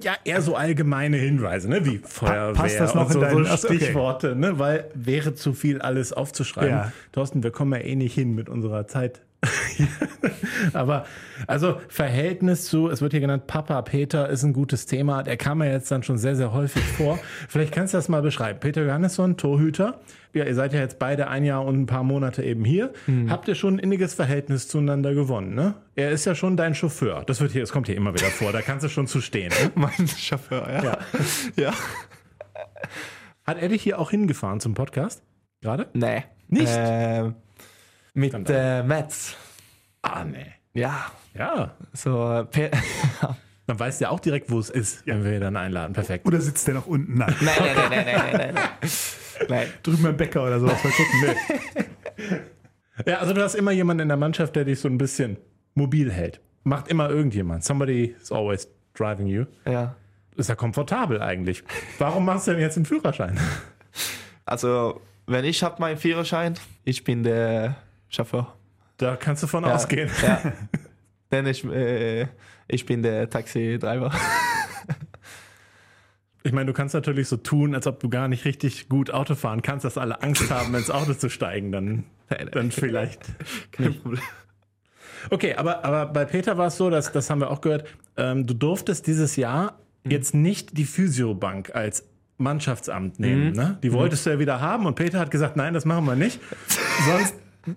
[0.00, 1.84] Ja, eher so allgemeine Hinweise, ne?
[1.84, 3.76] wie Feuerwehr passt das noch und so, in deinen- so so, okay.
[3.78, 4.60] Stichworte, ne?
[4.60, 6.70] weil wäre zu viel alles aufzuschreiben.
[6.70, 6.92] Ja.
[7.10, 9.22] Thorsten, wir kommen ja eh nicht hin mit unserer Zeit
[10.72, 11.06] Aber
[11.46, 15.22] also Verhältnis zu, es wird hier genannt, Papa Peter ist ein gutes Thema.
[15.22, 17.18] Der kam mir jetzt dann schon sehr, sehr häufig vor.
[17.48, 18.58] Vielleicht kannst du das mal beschreiben.
[18.60, 20.00] Peter Johannesson, Torhüter.
[20.34, 22.92] Ja, ihr seid ja jetzt beide ein Jahr und ein paar Monate eben hier.
[23.28, 25.74] Habt ihr schon ein inniges Verhältnis zueinander gewonnen, ne?
[25.94, 27.24] Er ist ja schon dein Chauffeur.
[27.26, 28.52] Das wird hier, das kommt hier immer wieder vor.
[28.52, 29.48] Da kannst du schon zu stehen.
[29.48, 29.72] Ne?
[29.74, 30.84] Mein Chauffeur, ja.
[30.84, 30.98] Ja.
[31.56, 31.74] ja.
[33.44, 35.22] Hat er dich hier auch hingefahren zum Podcast?
[35.62, 35.88] Gerade?
[35.94, 36.24] Nee.
[36.48, 36.76] Nicht?
[36.76, 37.32] Äh,
[38.18, 39.36] mit äh, Metz.
[40.02, 40.46] Ah, nee.
[40.74, 41.06] Ja.
[41.34, 41.74] Ja.
[41.92, 42.70] So, äh, Pe
[43.66, 45.92] Dann weißt du ja auch direkt, wo es ist, wenn wir ihn dann einladen.
[45.92, 46.26] Perfekt.
[46.26, 47.18] Oder sitzt der noch unten?
[47.18, 47.34] Nein.
[47.42, 48.68] nein, nein, nein, nein, nein, nein, nein.
[49.48, 49.66] nein.
[49.82, 50.82] Drüben beim Bäcker oder sowas.
[50.82, 51.36] Mal gucken.
[52.96, 53.10] Nee.
[53.10, 55.36] Ja, also du hast immer jemanden in der Mannschaft, der dich so ein bisschen
[55.74, 56.40] mobil hält.
[56.64, 57.62] Macht immer irgendjemand.
[57.62, 59.44] Somebody is always driving you.
[59.66, 59.94] Ja.
[60.36, 61.62] Ist ja komfortabel eigentlich.
[61.98, 63.38] Warum machst du denn jetzt einen Führerschein?
[64.46, 66.54] Also, wenn ich habe meinen Führerschein,
[66.84, 67.76] ich bin der
[68.08, 68.54] Chauffeur.
[68.96, 69.74] Da kannst du von Ja.
[69.74, 70.10] ausgehen.
[70.22, 70.52] Ja.
[71.30, 72.26] Denn ich, äh,
[72.68, 74.12] ich bin der Taxi-Driver.
[76.44, 79.34] Ich meine, du kannst natürlich so tun, als ob du gar nicht richtig gut Auto
[79.34, 81.72] fahren kannst, dass alle Angst haben, ins Auto zu steigen.
[81.72, 82.04] Dann,
[82.52, 83.20] dann vielleicht.
[83.72, 84.22] Kein Problem.
[85.30, 87.86] Okay, aber, aber bei Peter war es so, dass, das haben wir auch gehört,
[88.16, 93.52] ähm, du durftest dieses Jahr jetzt nicht die Physiobank als Mannschaftsamt nehmen.
[93.52, 93.78] Ne?
[93.82, 96.40] Die wolltest du ja wieder haben und Peter hat gesagt, nein, das machen wir nicht.
[97.04, 97.34] Sonst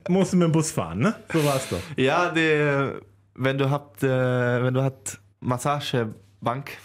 [0.08, 1.16] musst du mit dem Bus fahren, ne?
[1.32, 1.80] So war es doch.
[1.98, 3.00] Ja, die,
[3.36, 6.78] wenn du habt, äh, wenn du hat Massagebank,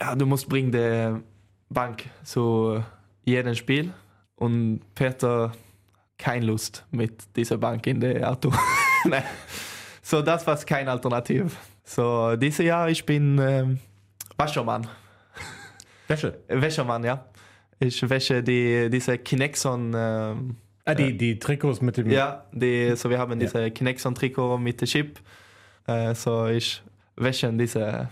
[0.00, 1.20] ja, du musst bringen die
[1.68, 2.82] Bank zu
[3.24, 3.92] jedem Spiel
[4.36, 5.52] und Peter
[6.18, 8.52] kein Lust mit dieser Bank in der Auto.
[9.04, 9.24] Nein.
[10.02, 11.50] So, das war keine Alternative.
[11.84, 13.78] So, dieses Jahr ich bin ähm,
[14.36, 14.86] Waschermann.
[16.08, 16.38] Wäsche.
[16.48, 17.24] Wäschermann, ja.
[17.78, 20.56] Ich wäsche die, diese Kinexon, ähm,
[20.88, 22.08] Ah, die, die Trikots mit dem.
[22.10, 25.18] ja, die, so wir haben diese Kinexon-Trikot mit dem Chip.
[25.86, 26.82] Äh, so ich
[27.16, 28.08] wäsche diese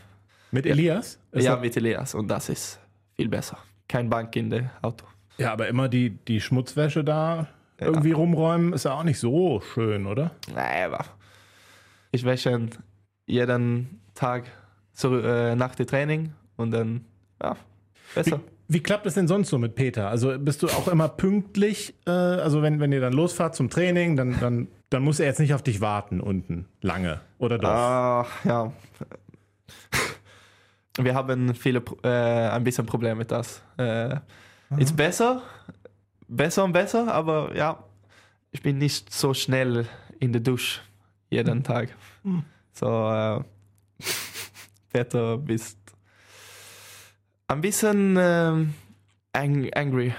[0.50, 1.18] Mit Elias?
[1.32, 2.80] Ist ja, das- mit Elias und das ist
[3.16, 3.58] viel besser.
[3.88, 5.06] Kein Bank in dem Auto.
[5.38, 7.46] ja, aber immer die, die Schmutzwäsche da
[7.78, 10.30] irgendwie rumräumen, ist ja auch nicht so schön, oder?
[10.54, 11.04] Nein, aber
[12.12, 12.68] ich wäsche
[13.26, 14.44] jeden Tag
[14.92, 17.04] zu, äh, nach dem Training und dann,
[17.42, 17.56] ja,
[18.14, 18.40] besser.
[18.40, 20.08] wie klappt es denn sonst so mit Peter?
[20.08, 21.94] Also bist du auch immer pünktlich?
[22.06, 25.40] Äh, also wenn, wenn ihr dann losfahrt zum Training, dann, dann, dann muss er jetzt
[25.40, 27.68] nicht auf dich warten unten lange, oder doch?
[27.68, 28.72] Ah, ja.
[30.96, 33.62] Wir haben viele, äh, ein bisschen Probleme mit das.
[33.76, 34.16] Äh,
[34.78, 35.42] ist besser,
[36.28, 37.84] besser und besser, aber ja,
[38.50, 39.86] ich bin nicht so schnell
[40.20, 40.80] in der Dusche
[41.30, 41.94] jeden Tag.
[42.72, 43.40] So, äh,
[44.92, 45.83] Peter bist
[47.48, 48.16] ein bisschen
[49.32, 50.14] ang angry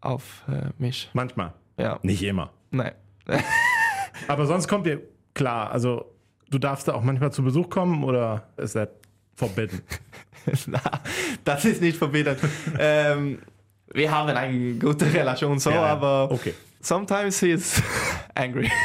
[0.00, 1.10] auf äh, mich.
[1.12, 1.52] Manchmal.
[1.78, 2.50] Ja, Nicht immer.
[2.70, 2.92] nein.
[4.28, 5.00] Aber sonst kommt ihr
[5.34, 5.70] klar.
[5.70, 6.14] Also
[6.50, 8.88] du darfst da auch manchmal zu Besuch kommen oder ist das
[9.34, 9.80] forbidden?
[10.66, 10.80] Na,
[11.44, 12.36] das ist nicht verboten.
[12.78, 13.38] ähm,
[13.92, 16.54] wir haben eine gute Relation so, Ja, aber Okay.
[16.80, 17.82] sometimes he is
[18.34, 18.70] angry.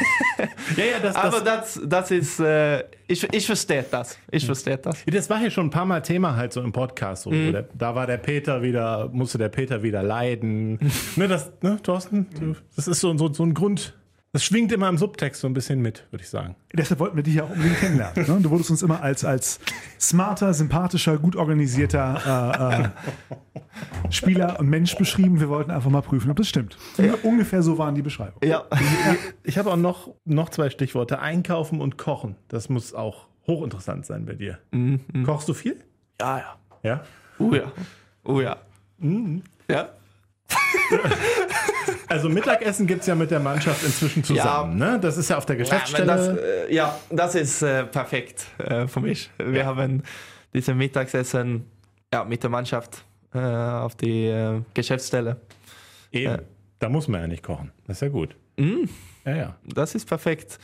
[0.76, 4.16] Ja, ja, das, aber das, das, das ist, äh, ich, ich verstehe das.
[4.30, 5.04] Ich verstehe das.
[5.04, 7.24] das war hier schon ein paar Mal Thema halt so im Podcast.
[7.24, 7.30] So.
[7.30, 10.78] Der, da war der Peter wieder, musste der Peter wieder leiden.
[11.16, 13.94] ne, das, ne, Thorsten, das ist so, so, so ein Grund.
[14.32, 16.54] Das schwingt immer im Subtext so ein bisschen mit, würde ich sagen.
[16.72, 18.26] Deshalb wollten wir dich ja auch unbedingt kennenlernen.
[18.28, 18.40] Ne?
[18.42, 19.58] Du wurdest uns immer als, als
[19.98, 22.92] smarter, sympathischer, gut organisierter
[23.28, 23.34] äh,
[24.06, 25.40] äh, Spieler und Mensch beschrieben.
[25.40, 26.76] Wir wollten einfach mal prüfen, ob das stimmt.
[27.24, 28.48] Ungefähr so waren die Beschreibungen.
[28.48, 28.66] Ja.
[29.42, 31.18] Ich habe auch noch, noch zwei Stichworte.
[31.18, 32.36] Einkaufen und Kochen.
[32.46, 34.58] Das muss auch hochinteressant sein bei dir.
[35.24, 35.76] Kochst du viel?
[36.20, 36.56] Ja, ja.
[36.84, 37.04] Ja.
[37.40, 37.72] Oh ja.
[38.22, 38.58] Oh ja.
[39.68, 39.88] Ja.
[42.10, 44.76] Also Mittagessen gibt es ja mit der Mannschaft inzwischen zusammen.
[44.76, 44.98] Ne?
[45.00, 46.06] Das ist ja auf der Ja, Geschäftsstelle.
[46.06, 49.30] das, äh, ja, das ist äh, perfekt äh, für mich.
[49.38, 50.02] Wir haben
[50.52, 51.70] diese Mittagsessen
[52.12, 55.36] ja, mit der Mannschaft äh, auf die äh, Geschäftsstelle.
[56.10, 56.34] Eben.
[56.34, 56.42] äh,
[56.80, 57.70] Da muss man ja nicht kochen.
[57.86, 58.34] Das ist ja gut.
[59.24, 59.54] Ja, ja.
[59.64, 60.58] Das ist perfekt.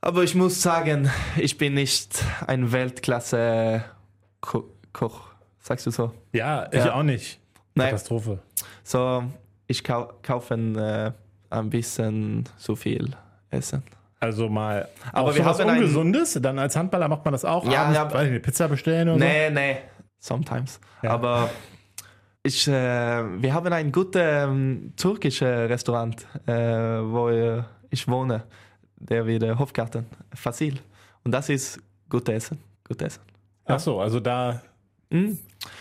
[0.00, 5.20] Aber ich muss sagen, ich bin nicht ein Weltklasse-Koch.
[5.58, 6.14] Sagst du so?
[6.32, 6.94] Ja, ich Ja.
[6.94, 7.40] auch nicht.
[7.74, 7.86] Nein.
[7.90, 8.38] Katastrophe.
[8.84, 9.24] So,
[9.68, 11.12] ich kau kaufe äh,
[11.54, 13.10] ein bisschen zu viel
[13.50, 13.82] Essen.
[14.20, 16.36] Also mal Aber wir haben einen- Ungesundes.
[16.42, 17.64] Dann als Handballer macht man das auch.
[17.70, 18.12] Ja, abends, ja.
[18.12, 19.76] weiß ich nicht, Pizza bestellen oder Nee, nee,
[20.18, 20.80] sometimes.
[21.02, 21.10] Ja.
[21.12, 21.48] Aber
[22.42, 22.72] ich, äh,
[23.42, 28.42] wir haben ein gutes ähm, türkisches Restaurant, äh, wo ich wohne,
[28.96, 30.80] der wie der Hofgarten, Fasil.
[31.24, 32.58] Und das ist gut Essen.
[32.88, 33.22] Gut Essen.
[33.66, 33.74] so.
[33.74, 34.60] Ach so, also da
[35.10, 35.38] Mm.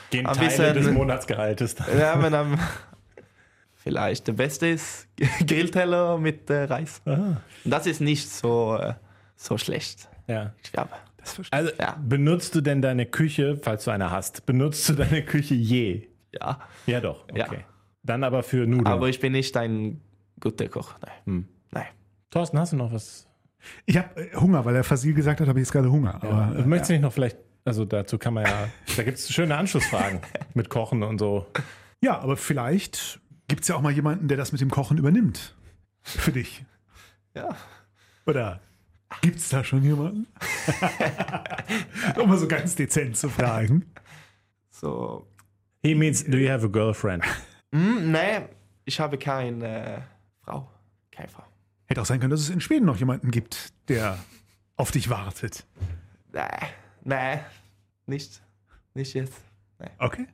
[0.09, 1.75] gehen Ein Teile bisschen- des Monatsgehaltes.
[1.99, 2.57] Ja, men am
[3.87, 5.07] vielleicht der beste ist
[5.47, 7.01] Grillteller mit äh, Reis.
[7.05, 7.37] Ah.
[7.63, 8.93] Das ist nicht so, äh,
[9.35, 10.09] so schlecht.
[10.27, 10.53] Ja.
[10.63, 10.89] Ich glaube.
[11.51, 11.97] Also Ja.
[12.05, 16.07] benutzt du denn deine Küche, falls du eine hast, benutzt du deine Küche je?
[16.33, 16.59] Ja.
[16.85, 17.23] Ja, doch.
[17.29, 17.37] Okay.
[17.39, 17.47] Ja.
[18.03, 18.87] Dann aber für Nudeln.
[18.87, 20.01] Aber ich bin nicht ein
[20.39, 20.95] guter Koch.
[21.01, 21.11] Nein.
[21.25, 21.47] Hm.
[21.71, 21.85] Nein.
[22.29, 23.25] Thorsten, hast du noch was?
[23.85, 26.15] Ich habe äh, Hunger, weil er Fasil gesagt hat, habe ich jetzt gerade Hunger.
[26.15, 26.65] Aber, Ja.
[26.65, 28.67] Möchtest du nicht noch vielleicht, also dazu kann man ja,
[28.97, 30.19] da gibt es schöne Anschlussfragen
[30.53, 31.45] mit Kochen und so.
[32.01, 35.55] Ja, aber vielleicht gibt es ja auch mal jemanden, der das mit dem Kochen übernimmt.
[36.01, 36.65] Für dich.
[37.33, 37.55] Ja.
[38.25, 38.61] Oder
[39.21, 40.27] gibt es da schon jemanden?
[42.21, 43.85] um mal so ganz dezent zu fragen.
[44.71, 45.27] So.
[45.83, 47.23] He means, do you have a girlfriend?
[47.71, 48.41] Hm, nee,
[48.85, 50.01] ich habe keine äh,
[50.43, 50.69] Frau.
[51.11, 51.43] Keine Frau.
[51.85, 54.17] Hätte auch sein können, dass es in Schweden noch jemanden gibt, der
[54.75, 55.65] auf dich wartet.
[56.33, 56.41] Nee.
[57.03, 57.39] Nee.
[58.05, 58.41] Nicht.
[58.93, 59.41] Nicht jetzt.
[59.99, 60.27] Okay.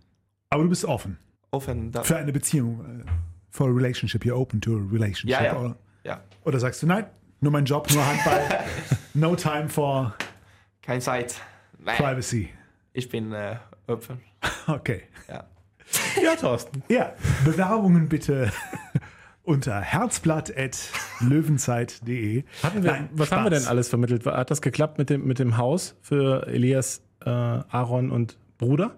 [0.49, 1.17] Aber du bist offen
[1.53, 1.91] Offen.
[1.91, 2.03] Da.
[2.03, 3.01] für eine Beziehung.
[3.01, 3.05] äh,
[3.51, 5.29] For a relationship, you're open to a relationship.
[5.29, 5.55] Ja, ja.
[5.57, 6.19] Oder, Ja.
[6.43, 7.05] oder sagst du, nein,
[7.39, 8.41] nur mein Job, nur Handball,
[9.13, 10.15] no time for
[10.81, 11.35] Keine Zeit.
[11.77, 11.91] Nee.
[11.95, 12.49] privacy.
[12.93, 14.19] Ich bin äh, offen.
[14.67, 15.03] Okay.
[15.29, 15.43] Ja.
[16.23, 16.81] Ja, Thorsten.
[16.89, 17.13] Ja,
[17.45, 18.51] Bewerbungen bitte
[19.43, 22.43] unter herzblatt.löwenzeit.de.
[22.63, 24.25] Hatten wir, Nein, was haben wir denn alles vermittelt?
[24.25, 28.95] Hat das geklappt mit dem, mit dem Haus für Elias, äh, Aaron und Bruder?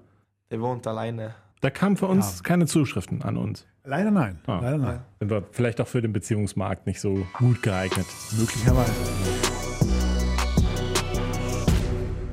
[0.52, 1.34] Der wohnt alleine.
[1.62, 2.44] Da kamen für uns Ja.
[2.44, 3.66] keine Zuschriften an uns.
[3.84, 4.40] Leider nein.
[4.48, 4.60] Ah.
[4.62, 5.00] Leider nein.
[5.20, 8.06] Sind wir vielleicht auch für den Beziehungsmarkt nicht so gut geeignet.
[8.38, 8.92] Möglicherweise.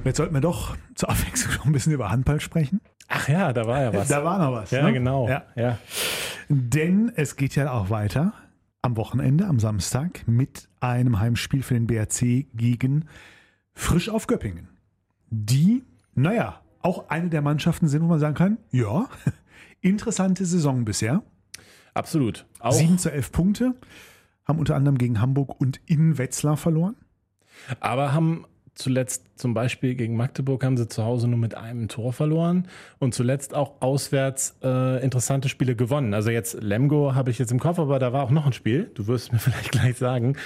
[0.04, 2.80] Jetzt sollten wir doch zur Abwechslung noch ein bisschen über Handball sprechen.
[3.08, 4.08] Ach ja, da war ja was.
[4.08, 4.70] Da war noch was.
[4.70, 4.92] ja, ne?
[4.92, 5.28] genau.
[5.28, 5.44] Ja.
[5.54, 5.78] Ja.
[6.48, 8.32] Denn es geht ja auch weiter
[8.80, 13.04] am Wochenende, am Samstag, mit einem Heimspiel für den BRC gegen
[13.74, 14.68] Frisch auf Göppingen.
[15.30, 19.08] Die, naja, auch eine der Mannschaften sind, wo man sagen kann, ja,
[19.80, 21.22] interessante Saison bisher.
[21.94, 22.46] Absolut.
[22.58, 23.74] Auch, 7 zu 11 Punkte,
[24.44, 26.96] haben unter anderem gegen Hamburg und in Wetzlar verloren.
[27.80, 32.12] aber haben zuletzt zum Beispiel gegen Magdeburg haben sie zu Hause nur mit einem Tor
[32.12, 32.68] verloren
[32.98, 36.14] und zuletzt auch auswärts äh, interessante Spiele gewonnen.
[36.14, 38.90] Also jetzt Lemgo habe ich jetzt im Kopf, aber da war auch noch ein Spiel.
[38.94, 40.36] Du wirst mir vielleicht gleich sagen.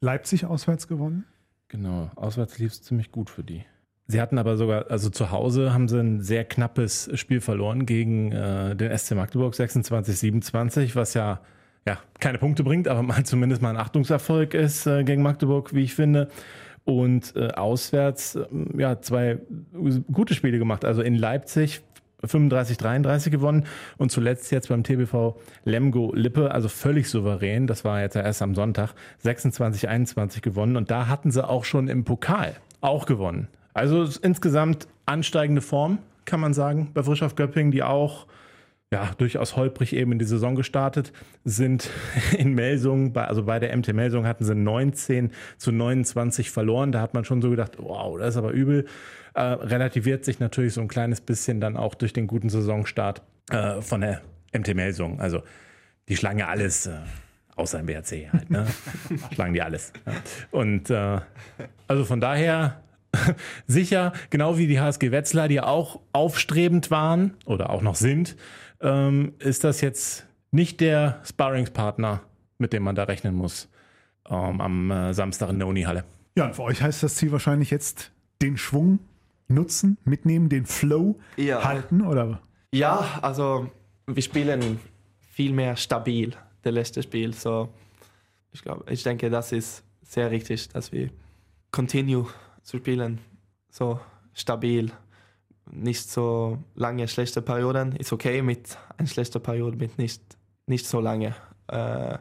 [0.00, 1.24] Leipzig auswärts gewonnen.
[1.68, 3.64] Genau, auswärts lief es ziemlich gut für die.
[4.12, 8.30] Sie hatten aber sogar, also zu Hause haben sie ein sehr knappes Spiel verloren gegen
[8.30, 11.40] äh, den SC Magdeburg 26, 27, was ja,
[11.86, 15.84] ja keine Punkte bringt, aber mal zumindest mal ein Achtungserfolg ist äh, gegen Magdeburg, wie
[15.84, 16.28] ich finde.
[16.84, 18.44] Und äh, auswärts äh,
[18.76, 19.38] ja zwei
[20.12, 20.84] gute Spiele gemacht.
[20.84, 21.80] Also in Leipzig
[22.22, 23.64] 35, 33 gewonnen
[23.96, 27.66] und zuletzt jetzt beim TBV Lemgo Lippe, also völlig souverän.
[27.66, 31.64] Das war jetzt ja erst am Sonntag 26, 21 gewonnen und da hatten sie auch
[31.64, 33.48] schon im Pokal auch gewonnen.
[33.74, 38.26] Also insgesamt ansteigende Form, kann man sagen, bei Frisch auf Göppingen, die auch
[38.92, 41.12] ja, durchaus holprig eben in die Saison gestartet,
[41.44, 41.88] sind
[42.38, 46.92] in Melsung, bei, also bei der MT Melsung hatten sie 19 zu 29 verloren.
[46.92, 48.84] Da hat man schon so gedacht, wow, das ist aber übel.
[49.34, 53.80] Äh, relativiert sich natürlich so ein kleines bisschen dann auch durch den guten Saisonstart äh,
[53.80, 54.20] von der
[54.52, 55.20] MT Melsung.
[55.20, 55.42] Also
[56.10, 56.98] die schlagen ja alles, äh,
[57.56, 58.66] außer im BRC halt, ne?
[59.32, 59.94] schlagen die alles.
[60.04, 60.12] Ja.
[60.50, 61.18] Und äh,
[61.88, 62.82] also von daher
[63.66, 68.36] sicher, genau wie die HSG Wetzlar, die auch aufstrebend waren oder auch noch sind,
[68.80, 72.20] ähm, ist das jetzt nicht der Sparringspartner,
[72.58, 73.68] mit dem man da rechnen muss
[74.28, 76.04] ähm, am äh, Samstag in der Unihalle.
[76.36, 78.98] Ja, und für euch heißt das Ziel wahrscheinlich jetzt den Schwung
[79.48, 81.64] nutzen, mitnehmen, den Flow Ja.
[81.64, 82.40] halten oder
[82.72, 83.70] Ja, also
[84.06, 84.80] wir spielen
[85.32, 86.32] viel mehr stabil,
[86.62, 87.34] das letzte Spiel.
[87.34, 87.68] So,
[88.52, 91.10] ich glaube, ich denke, das ist sehr richtig, dass wir
[91.70, 92.26] continue
[92.62, 93.20] zu spielen,
[93.70, 94.00] so
[94.34, 94.90] stabil.
[95.70, 97.96] Nicht so lange schlechte Perioden.
[97.96, 100.22] Ist okay mit einer schlechten Periode, mit nicht,
[100.66, 101.34] nicht so lange.
[101.68, 102.18] Äh,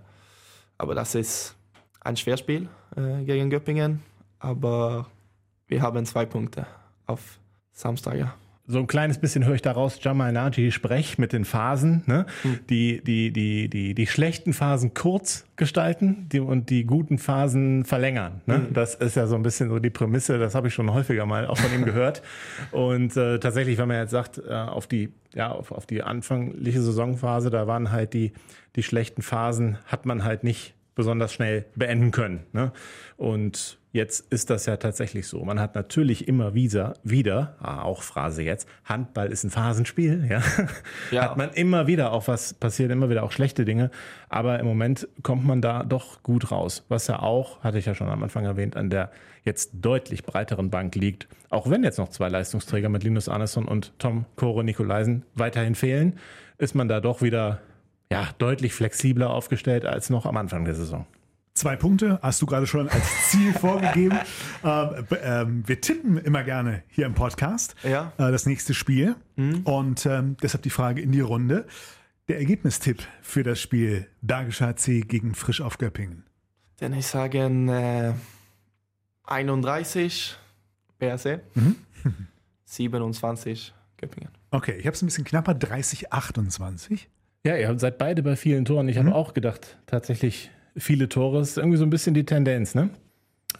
[0.77, 1.55] aber das ist
[1.99, 4.01] ein Schwerspiel äh, gegen Göppingen.
[4.39, 5.07] Aber
[5.67, 6.65] wir haben zwei Punkte
[7.05, 7.39] auf
[7.71, 8.33] Samstag.
[8.71, 12.25] So ein kleines bisschen höre ich daraus Jamal Naji Sprech mit den Phasen, ne?
[12.69, 18.39] die, die, die, die, die schlechten Phasen kurz gestalten die, und die guten Phasen verlängern.
[18.45, 18.67] Ne?
[18.73, 21.47] Das ist ja so ein bisschen so die Prämisse, das habe ich schon häufiger mal
[21.47, 22.21] auch von ihm gehört.
[22.71, 26.81] Und äh, tatsächlich, wenn man jetzt sagt, äh, auf die, ja, auf, auf die anfängliche
[26.81, 28.31] Saisonphase, da waren halt die,
[28.77, 32.45] die schlechten Phasen, hat man halt nicht besonders schnell beenden können.
[32.53, 32.71] Ne?
[33.17, 35.43] Und jetzt ist das ja tatsächlich so.
[35.43, 40.41] Man hat natürlich immer wieder, wieder, ah, auch Phrase jetzt, Handball ist ein Phasenspiel, ja.
[41.11, 41.23] Ja.
[41.23, 43.91] Hat man immer wieder auch was passiert, immer wieder auch schlechte Dinge.
[44.29, 46.85] Aber im Moment kommt man da doch gut raus.
[46.87, 49.11] Was ja auch, hatte ich ja schon am Anfang erwähnt, an der
[49.43, 51.27] jetzt deutlich breiteren Bank liegt.
[51.49, 56.19] Auch wenn jetzt noch zwei Leistungsträger mit Linus Arneson und Tom Koro Nikolaisen weiterhin fehlen,
[56.57, 57.59] ist man da doch wieder
[58.11, 61.05] ja, deutlich flexibler aufgestellt als noch am Anfang der Saison.
[61.53, 64.17] Zwei Punkte hast du gerade schon als Ziel vorgegeben.
[64.63, 68.13] Ähm, ähm, wir tippen immer gerne hier im Podcast Ja.
[68.17, 69.15] äh, das nächste Spiel.
[69.63, 71.65] Und ähm, deshalb die Frage in die Runde.
[72.29, 76.23] Der Ergebnistipp für das Spiel Bergischer HC gegen Frisch auf Göppingen.
[76.79, 78.13] Dann ich sagen äh,
[79.25, 80.37] 31
[80.99, 81.41] BRC,
[82.65, 84.29] 27 Göppingen.
[84.51, 87.09] Okay, ich habe es ein bisschen knapper, 30, 28.
[87.45, 88.87] Ja, ihr seid beide bei vielen Toren.
[88.87, 92.89] Ich habe auch gedacht, tatsächlich viele Tore ist irgendwie so ein bisschen die Tendenz, ne?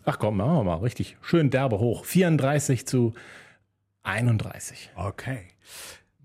[0.05, 2.05] Ach komm, machen wir mal richtig schön derbe hoch.
[2.05, 3.13] 34 zu
[4.03, 4.91] 31.
[4.95, 5.47] Okay.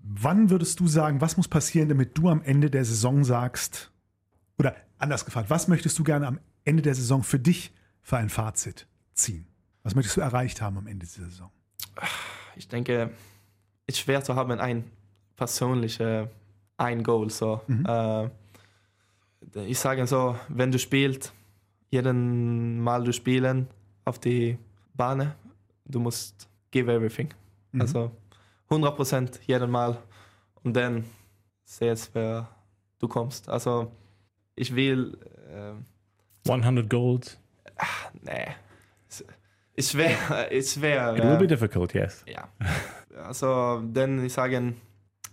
[0.01, 3.91] Wann würdest du sagen, was muss passieren, damit du am Ende der Saison sagst,
[4.57, 8.29] oder anders gefragt, was möchtest du gerne am Ende der Saison für dich für ein
[8.29, 9.47] Fazit ziehen?
[9.83, 11.51] Was möchtest du erreicht haben am Ende dieser Saison?
[12.55, 13.11] Ich denke,
[13.85, 14.85] es ist schwer zu haben ein
[15.35, 16.27] persönliches
[16.77, 17.29] ein Goal.
[17.29, 17.61] So.
[17.67, 18.29] Äh,
[19.55, 21.33] ich sage so, wenn du spielst,
[21.89, 23.67] jeden Mal du spielen
[24.05, 24.57] auf die
[24.93, 25.33] Bahn,
[25.85, 27.29] du musst give everything.
[27.79, 28.11] Also
[28.69, 29.97] 100 Prozent jeden Mal
[30.63, 31.05] und dann
[31.63, 32.49] sehst wer
[32.99, 33.47] du kommst.
[33.49, 33.91] Also
[34.55, 35.17] ich will,
[35.49, 37.37] äh, 100 Goals.
[38.21, 38.47] nee,
[39.07, 39.23] es
[39.75, 41.15] ist schwer, ist schwer.
[41.15, 42.23] It äh, will be difficult, yes.
[42.27, 42.49] Ja.
[43.15, 44.73] Also, dann ich sage,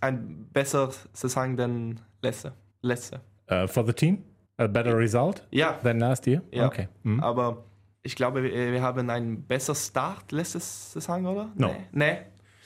[0.01, 2.53] ein besser Saison denn letzte.
[2.81, 3.21] letzte.
[3.49, 4.23] Uh, for the team,
[4.57, 6.41] a better result Ja, than last year?
[6.51, 6.65] Ja.
[6.67, 6.87] Okay.
[7.03, 7.19] Mhm.
[7.19, 7.63] aber
[8.03, 11.51] ich glaube, wir, wir haben einen besseren Start letzte Saison, oder?
[11.55, 11.67] No.
[11.67, 12.17] Nee, nee.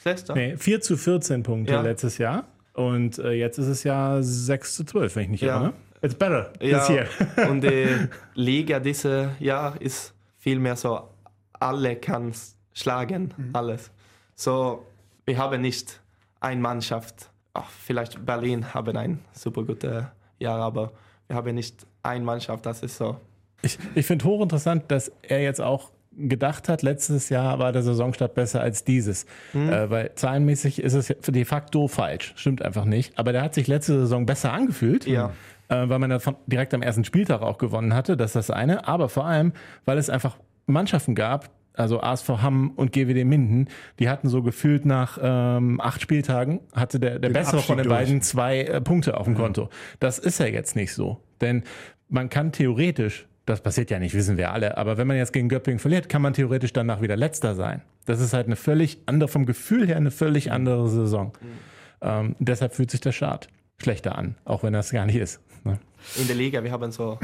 [0.06, 0.34] Letzte?
[0.34, 1.82] Nee, 4 zu 14 Punkte Ja.
[1.82, 2.46] letztes Jahr.
[2.74, 5.56] Und äh, jetzt ist es ja 6 zu 12, wenn ich nicht Ja.
[5.58, 5.64] irre.
[5.68, 5.74] Ne?
[6.02, 7.08] It's better Ja, this year.
[7.50, 7.88] und die
[8.36, 11.10] Liga dieses Jahr ist viel mehr so,
[11.60, 12.32] alle kann
[12.74, 13.92] schlagen, alles.
[14.36, 14.86] So,
[15.26, 16.00] wir haben nicht
[16.40, 20.06] eine Mannschaft, ach, vielleicht Berlin haben ein super gutes
[20.40, 20.92] Jahr, aber
[21.28, 23.18] wir haben nicht eine Mannschaft, das ist so.
[23.62, 28.34] Ich, ich finde hochinteressant, dass er jetzt auch gedacht hat, letztes Jahr war der Saisonstart
[28.34, 29.26] besser als dieses.
[29.54, 29.70] Mhm.
[29.70, 32.34] Äh, weil zahlenmäßig ist es de facto falsch.
[32.36, 33.18] Stimmt einfach nicht.
[33.18, 35.06] Aber der hat sich letzte Saison besser angefühlt.
[35.06, 35.32] Ja.
[35.70, 38.18] Äh, weil man davon direkt am ersten Spieltag auch gewonnen hatte.
[38.18, 38.88] Das ist das eine.
[38.88, 39.54] Aber vor allem,
[39.86, 43.68] weil es einfach Mannschaften gab, also ASV Hamm und GWD Minden,
[44.00, 47.78] die hatten so gefühlt nach ähm, acht Spieltagen, hatte der, der Den bessere von Abstieg
[47.78, 47.98] den durch.
[48.00, 49.70] beiden zwei äh, Punkte auf dem Konto.
[50.00, 51.22] Das ist ja jetzt nicht so.
[51.42, 51.64] Denn
[52.10, 55.48] man kann theoretisch, das passiert ja nicht, wissen wir alle, aber wenn man jetzt gegen
[55.48, 57.82] Göppingen verliert, kann man theoretisch danach wieder letzter sein.
[58.06, 61.34] Das ist halt eine völlig andere, vom Gefühl her eine völlig andere Saison.
[62.02, 63.48] Ähm, deshalb fühlt sich der Start
[63.78, 65.40] schlechter an, auch wenn das gar nicht ist.
[65.64, 65.80] Ne?
[66.18, 67.20] In der Liga, wir haben so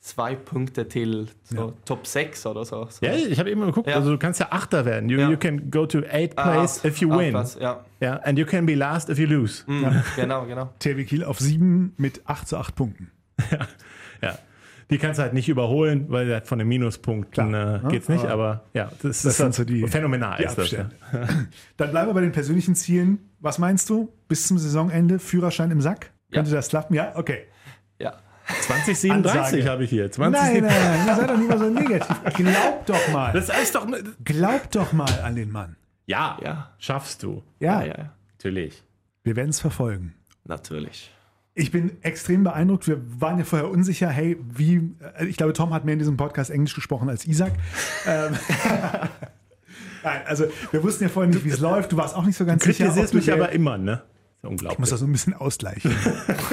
[0.00, 2.86] zwei Punkte till so Top 6 oder so.
[2.88, 3.04] so.
[3.04, 3.96] Ja, ich habe eben geguckt, Ja.
[3.96, 5.08] also du kannst ja Achter werden.
[5.10, 5.28] You, Ja.
[5.30, 7.30] you can go to eighth Ah, place acht- if you win.
[7.32, 9.62] Platz, Ja, Ja, and you can be last if you lose.
[9.66, 10.70] Mhm, genau, genau.
[10.78, 13.10] THW Kiel auf sieben mit 8 zu 8 Punkten.
[14.22, 14.38] Ja.
[14.90, 17.88] Die kannst du halt nicht überholen, weil halt von den Minuspunkten Klar, äh, ne?
[17.90, 20.36] geht's nicht, Aber- aber ja, das, Das ist sind halt so die- phänomenal.
[20.38, 20.88] Die ist das, ja.
[21.76, 23.18] Dann bleiben wir bei den persönlichen Zielen.
[23.38, 24.12] Was meinst du?
[24.28, 26.10] Bis zum Saisonende Führerschein im Sack?
[26.32, 26.94] Könnte das klappen?
[26.94, 27.44] Ja, okay.
[28.56, 28.62] Ja.
[28.62, 29.70] 2037 Ansage.
[29.70, 30.10] habe ich hier.
[30.10, 32.16] 20, Nein, nein, nein, seid doch nicht mal so negativ.
[32.34, 33.32] Glaub doch mal.
[33.32, 33.86] Das ist doch.
[34.24, 35.76] Glaub doch mal an den Mann.
[36.06, 36.70] Ja, Ja.
[36.78, 37.42] schaffst du.
[37.60, 38.12] Ja, Ja, ja.
[38.36, 38.82] Natürlich.
[39.22, 40.14] wir werden es verfolgen.
[40.44, 41.10] Natürlich.
[41.54, 42.86] Ich bin extrem beeindruckt.
[42.88, 46.16] Wir waren ja vorher unsicher, hey, wie, äh, ich glaube, Tom hat mehr in diesem
[46.16, 47.52] Podcast Englisch gesprochen als Isaac.
[48.06, 48.32] ähm,
[50.02, 51.92] Nein, also wir wussten ja vorher nicht, wie es läuft.
[51.92, 52.84] Du warst auch nicht so ganz sicher.
[52.86, 54.02] Kritisierst du mich der- aber immer, ne?
[54.42, 54.88] Ich muss Unglaublich.
[54.88, 55.94] das so ein bisschen ausgleichen.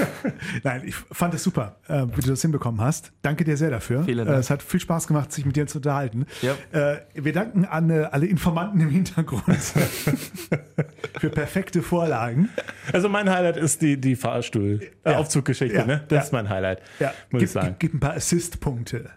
[0.62, 3.12] Nein, ich fand es super, äh, wie du das hinbekommen hast.
[3.22, 4.04] Danke dir sehr dafür.
[4.04, 4.38] Vielen Äh, Dank.
[4.40, 6.26] es hat viel Spaß gemacht, sich mit dir zu unterhalten.
[6.42, 6.54] Ja.
[6.72, 9.42] Äh, wir danken an äh, alle Informanten im Hintergrund
[11.18, 12.50] für perfekte Vorlagen.
[12.92, 15.86] Also mein Highlight ist die, die Fahrstuhl-Aufzuggeschichte, Ja.
[15.86, 16.04] ne?
[16.08, 16.22] Das Ja.
[16.24, 16.82] ist mein Highlight.
[17.00, 17.66] Ja, Muss gib, ich sagen.
[17.78, 19.10] gib, gib ein paar Assist-Punkte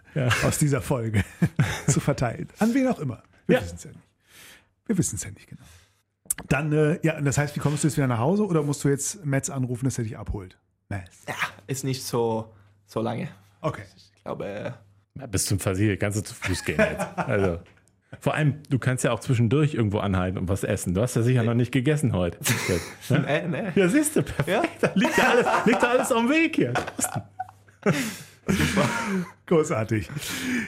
[0.46, 1.22] aus dieser Folge
[1.88, 2.48] zu verteilen.
[2.58, 3.22] An wen auch immer.
[3.46, 4.02] Wir wissen es ja nicht.
[4.86, 5.62] Wir wissen es ja nicht genau.
[6.48, 8.88] Dann, äh, ja, das heißt, wie kommst du jetzt wieder nach Hause oder musst du
[8.88, 10.58] jetzt Metz anrufen, dass er dich abholt?
[10.88, 11.22] Metz.
[11.28, 11.34] Ja,
[11.66, 12.52] ist nicht so,
[12.86, 13.28] so lange.
[13.60, 13.82] Okay.
[13.96, 14.70] Ich glaube, äh,
[15.18, 17.06] Ja, bis zum Versiegel kannst du zu Fuß gehen jetzt.
[17.16, 17.60] Also.
[18.20, 20.92] Vor allem, du kannst ja auch zwischendurch irgendwo anhalten und was essen.
[20.92, 22.38] Du hast ja sicher noch nicht gegessen heute.
[23.08, 23.72] Ja, nee, nee.
[23.74, 24.68] ja siehst du, perfekt.
[24.80, 26.74] Da liegt ja alles, liegt ja alles auf dem Weg hier.
[29.46, 30.08] Großartig.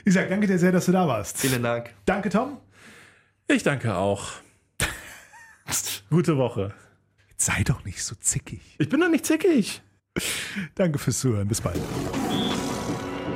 [0.05, 1.39] Isaac, danke dir sehr, dass du da warst.
[1.39, 1.91] Vielen Dank.
[2.07, 2.59] Danke, Tom.
[3.47, 4.44] Ich danke auch.
[6.11, 6.73] Gute Woche.
[7.37, 8.61] Sei doch nicht so zickig.
[8.79, 9.83] Ich bin doch nicht zickig.
[10.75, 11.49] Danke fürs Zuhören.
[11.49, 11.81] Bis bald.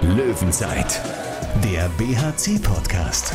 [0.02, 1.00] Löwenzeit,
[1.64, 3.34] der BHC-Podcast.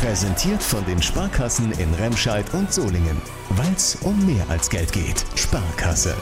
[0.00, 3.20] Präsentiert von den Sparkassen in Remscheid und Solingen.
[3.50, 5.24] Weil es um mehr als Geld geht.
[5.34, 6.14] Sparkasse.